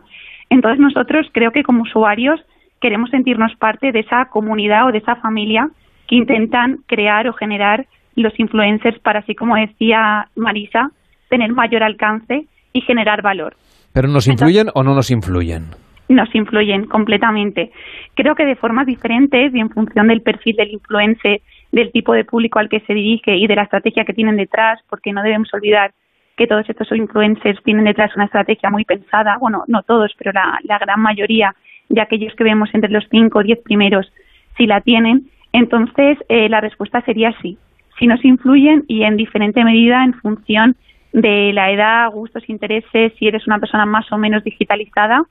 Entonces 0.50 0.80
nosotros 0.80 1.28
creo 1.34 1.52
que 1.52 1.64
como 1.64 1.84
usuarios 1.84 2.40
queremos 2.80 3.10
sentirnos 3.10 3.56
parte 3.56 3.92
de 3.92 4.02
esa 4.02 4.26
comunidad 4.26 4.88
o 4.88 4.92
de 4.92 5.00
esa 5.00 5.16
familia 5.16 5.70
que 6.08 6.16
intentan 6.16 6.78
crear 6.86 7.28
o 7.28 7.34
generar 7.34 7.86
los 8.16 8.38
influencers 8.40 9.00
para, 9.00 9.20
así 9.20 9.36
como 9.36 9.56
decía 9.56 10.28
Marisa, 10.36 10.92
tener 11.30 11.52
mayor 11.54 11.84
alcance 11.84 12.46
y 12.74 12.82
generar 12.82 13.22
valor. 13.22 13.56
¿Pero 13.94 14.08
nos 14.08 14.28
influyen 14.28 14.68
o 14.74 14.84
no 14.84 14.94
nos 14.94 15.12
influyen? 15.12 15.72
Nos 16.10 16.34
influyen 16.34 16.86
completamente. 16.86 17.72
Creo 18.16 18.36
que 18.36 18.46
de 18.46 18.56
formas 18.56 18.86
diferentes 18.86 19.54
y 19.54 19.60
en 19.60 19.70
función 19.70 20.08
del 20.08 20.22
perfil 20.22 20.56
del 20.56 20.72
influencer, 20.72 21.42
del 21.72 21.92
tipo 21.92 22.14
de 22.14 22.26
público 22.26 22.60
al 22.60 22.70
que 22.70 22.80
se 22.82 22.94
dirige 22.94 23.36
y 23.36 23.48
de 23.48 23.56
la 23.56 23.64
estrategia 23.64 24.06
que 24.06 24.14
tienen 24.14 24.38
detrás, 24.38 24.80
porque 24.90 25.12
no 25.12 25.22
debemos 25.22 25.54
olvidar 25.54 25.92
que 26.38 26.48
todos 26.48 26.70
estos 26.70 26.92
influencers 26.92 27.62
tienen 27.64 27.86
detrás 27.86 28.16
una 28.16 28.26
estrategia 28.26 28.70
muy 28.70 28.86
pensada, 28.86 29.38
bueno, 29.40 29.64
no 29.68 29.82
todos, 29.82 30.14
pero 30.18 30.32
la, 30.32 30.78
gran 30.78 31.02
mayoría 31.02 31.56
de 31.90 32.00
aquellos 32.00 32.36
que 32.36 32.44
vemos 32.44 32.70
entre 32.74 32.92
los 32.92 33.06
cinco 33.10 33.40
o 33.40 33.44
diez 33.44 33.60
primeros, 33.64 34.12
si 34.56 34.68
la 34.68 34.82
tienen, 34.82 35.30
entonces 35.52 36.18
eh, 36.30 36.48
la 36.48 36.62
respuesta 36.62 37.02
sería 37.02 37.34
sí. 37.42 37.58
Si 37.98 38.06
nos 38.06 38.24
influyen 38.24 38.84
y 38.88 39.04
en 39.04 39.18
diferente 39.18 39.64
medida 39.64 40.04
en 40.04 40.14
función 40.14 40.76
de 41.12 41.52
la 41.54 41.72
edad, 41.72 42.12
gustos, 42.12 42.48
intereses, 42.48 43.14
si 43.18 43.28
eres 43.28 43.48
una 43.48 43.58
persona 43.58 43.88
más 43.88 44.12
o 44.12 44.18
menos 44.20 44.44
digitalizada, 44.44 45.24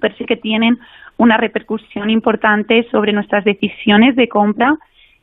pero 0.00 0.14
sí 0.16 0.24
que 0.24 0.36
tienen 0.36 0.78
una 1.16 1.36
repercusión 1.36 2.10
importante 2.10 2.86
sobre 2.90 3.12
nuestras 3.12 3.44
decisiones 3.44 4.16
de 4.16 4.28
compra 4.28 4.74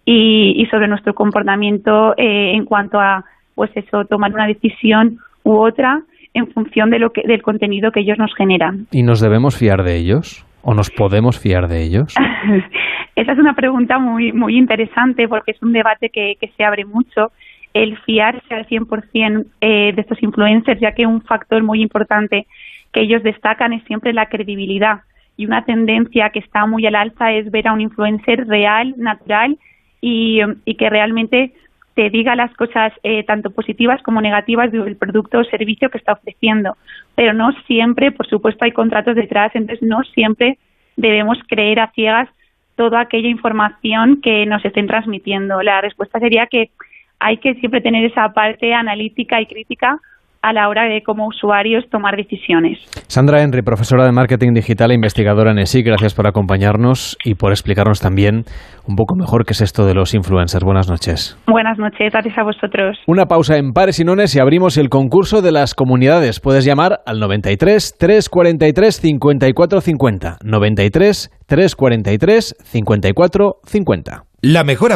y, 0.06 0.66
sobre 0.72 0.88
nuestro 0.88 1.14
comportamiento 1.14 2.14
eh, 2.18 2.54
en 2.56 2.66
cuanto 2.66 3.00
a, 3.00 3.24
pues 3.56 3.72
eso, 3.76 4.06
tomar 4.06 4.34
una 4.34 4.48
decisión 4.48 5.18
u 5.44 5.58
otra 5.58 6.02
en 6.34 6.48
función 6.48 6.90
de 6.90 7.00
lo 7.00 7.12
que, 7.12 7.22
del 7.26 7.42
contenido 7.42 7.92
que 7.92 8.02
ellos 8.02 8.18
nos 8.18 8.34
generan. 8.36 8.88
¿Y 8.92 9.04
nos 9.04 9.20
debemos 9.22 9.58
fiar 9.58 9.84
de 9.84 9.98
ellos? 9.98 10.46
¿O 10.64 10.74
nos 10.74 10.90
podemos 10.90 11.40
fiar 11.40 11.68
de 11.68 11.84
ellos? 11.84 12.16
Esa 13.16 13.34
es 13.34 13.40
una 13.40 13.54
pregunta 13.54 14.00
muy, 14.00 14.32
muy 14.32 14.58
interesante 14.58 15.28
porque 15.28 15.52
es 15.52 15.62
un 15.62 15.74
debate 15.74 16.10
que, 16.10 16.36
que 16.40 16.48
se 16.56 16.64
abre 16.64 16.86
mucho. 16.86 17.32
El 17.74 17.98
fiarse 18.00 18.54
al 18.54 18.66
100% 18.68 19.46
eh, 19.62 19.94
de 19.94 20.02
estos 20.02 20.22
influencers, 20.24 20.80
ya 20.80 20.92
que 20.94 21.06
un 21.06 21.22
factor 21.22 21.64
muy 21.64 21.82
importante 21.82 22.46
que 22.92 23.02
ellos 23.02 23.24
destacan 23.24 23.74
es 23.74 23.84
siempre 23.86 24.14
la 24.14 24.28
credibilidad. 24.28 25.02
Y 25.38 25.46
una 25.46 25.64
tendencia 25.66 26.30
que 26.30 26.40
está 26.40 26.66
muy 26.66 26.86
al 26.86 26.96
alza 26.96 27.32
es 27.32 27.50
ver 27.52 27.68
a 27.68 27.74
un 27.74 27.82
influencer 27.82 28.48
real, 28.48 28.94
natural 28.98 29.58
y, 30.02 30.42
que 30.78 30.90
realmente 30.90 31.54
te 31.94 32.10
diga 32.10 32.36
las 32.36 32.54
cosas 32.56 32.94
eh, 33.04 33.24
tanto 33.24 33.52
positivas 33.52 34.02
como 34.02 34.22
negativas 34.22 34.72
del 34.72 34.96
producto 34.96 35.40
o 35.40 35.44
servicio 35.44 35.90
que 35.90 35.98
está 35.98 36.14
ofreciendo. 36.14 36.78
Pero 37.16 37.34
no 37.34 37.52
siempre, 37.68 38.12
por 38.12 38.28
supuesto, 38.28 38.66
hay 38.66 38.72
contratos 38.72 39.16
detrás, 39.16 39.52
entonces 39.56 39.88
no 39.88 40.04
siempre 40.04 40.58
debemos 40.96 41.38
creer 41.48 41.80
a 41.80 41.92
ciegas 41.92 42.30
toda 42.76 43.02
aquella 43.02 43.28
información 43.28 44.22
que 44.22 44.46
nos 44.46 44.64
estén 44.66 44.88
transmitiendo. 44.88 45.62
La 45.62 45.82
respuesta 45.82 46.20
sería 46.20 46.48
que 46.48 46.72
hay 47.20 47.38
que 47.38 47.56
siempre 47.56 47.82
tener 47.82 48.04
esa 48.06 48.34
parte 48.34 48.74
analítica 48.74 49.40
y 49.42 49.46
crítica 49.46 50.00
a 50.42 50.54
la 50.54 50.68
hora 50.70 50.86
de 50.86 51.04
como 51.04 51.28
usuarios 51.28 51.86
tomar 51.90 52.16
decisiones. 52.16 52.80
Sandra 53.08 53.42
Henry, 53.42 53.62
profesora 53.62 54.06
de 54.06 54.12
Marketing 54.12 54.54
Digital 54.54 54.92
e 54.92 54.96
investigadora 54.96 55.52
en 55.52 55.60
ESI, 55.60 55.84
gracias 55.84 56.14
por 56.14 56.28
acompañarnos 56.28 57.18
y 57.24 57.36
por 57.36 57.52
explicarnos 57.52 58.00
también 58.00 58.46
un 58.88 58.96
poco 58.96 59.16
mejor 59.16 59.46
qué 59.46 59.54
es 59.54 59.62
esto 59.62 59.86
de 59.86 59.94
los 59.94 60.14
influencers. 60.14 60.64
Buenas 60.64 60.90
noches. 60.90 61.38
Buenas 61.48 61.78
noches, 61.78 62.12
gracias 62.12 62.38
a 62.38 62.44
vosotros. 62.44 62.98
Una 63.08 63.26
pausa 63.26 63.58
en 63.58 63.74
Pares 63.74 64.00
y 64.00 64.04
Nones 64.04 64.36
y 64.36 64.40
abrimos 64.40 64.78
el 64.78 64.90
concurso 64.90 65.42
de 65.42 65.52
las 65.52 65.76
comunidades. 65.76 66.40
Puedes 66.40 66.66
llamar 66.66 67.02
al 67.06 67.20
93 67.20 67.98
343 67.98 68.96
54 68.96 69.82
50. 69.82 70.38
93 70.44 71.30
343 71.48 72.56
54 72.64 73.56
50. 73.64 74.24
La 74.44 74.64
mejor 74.64 74.92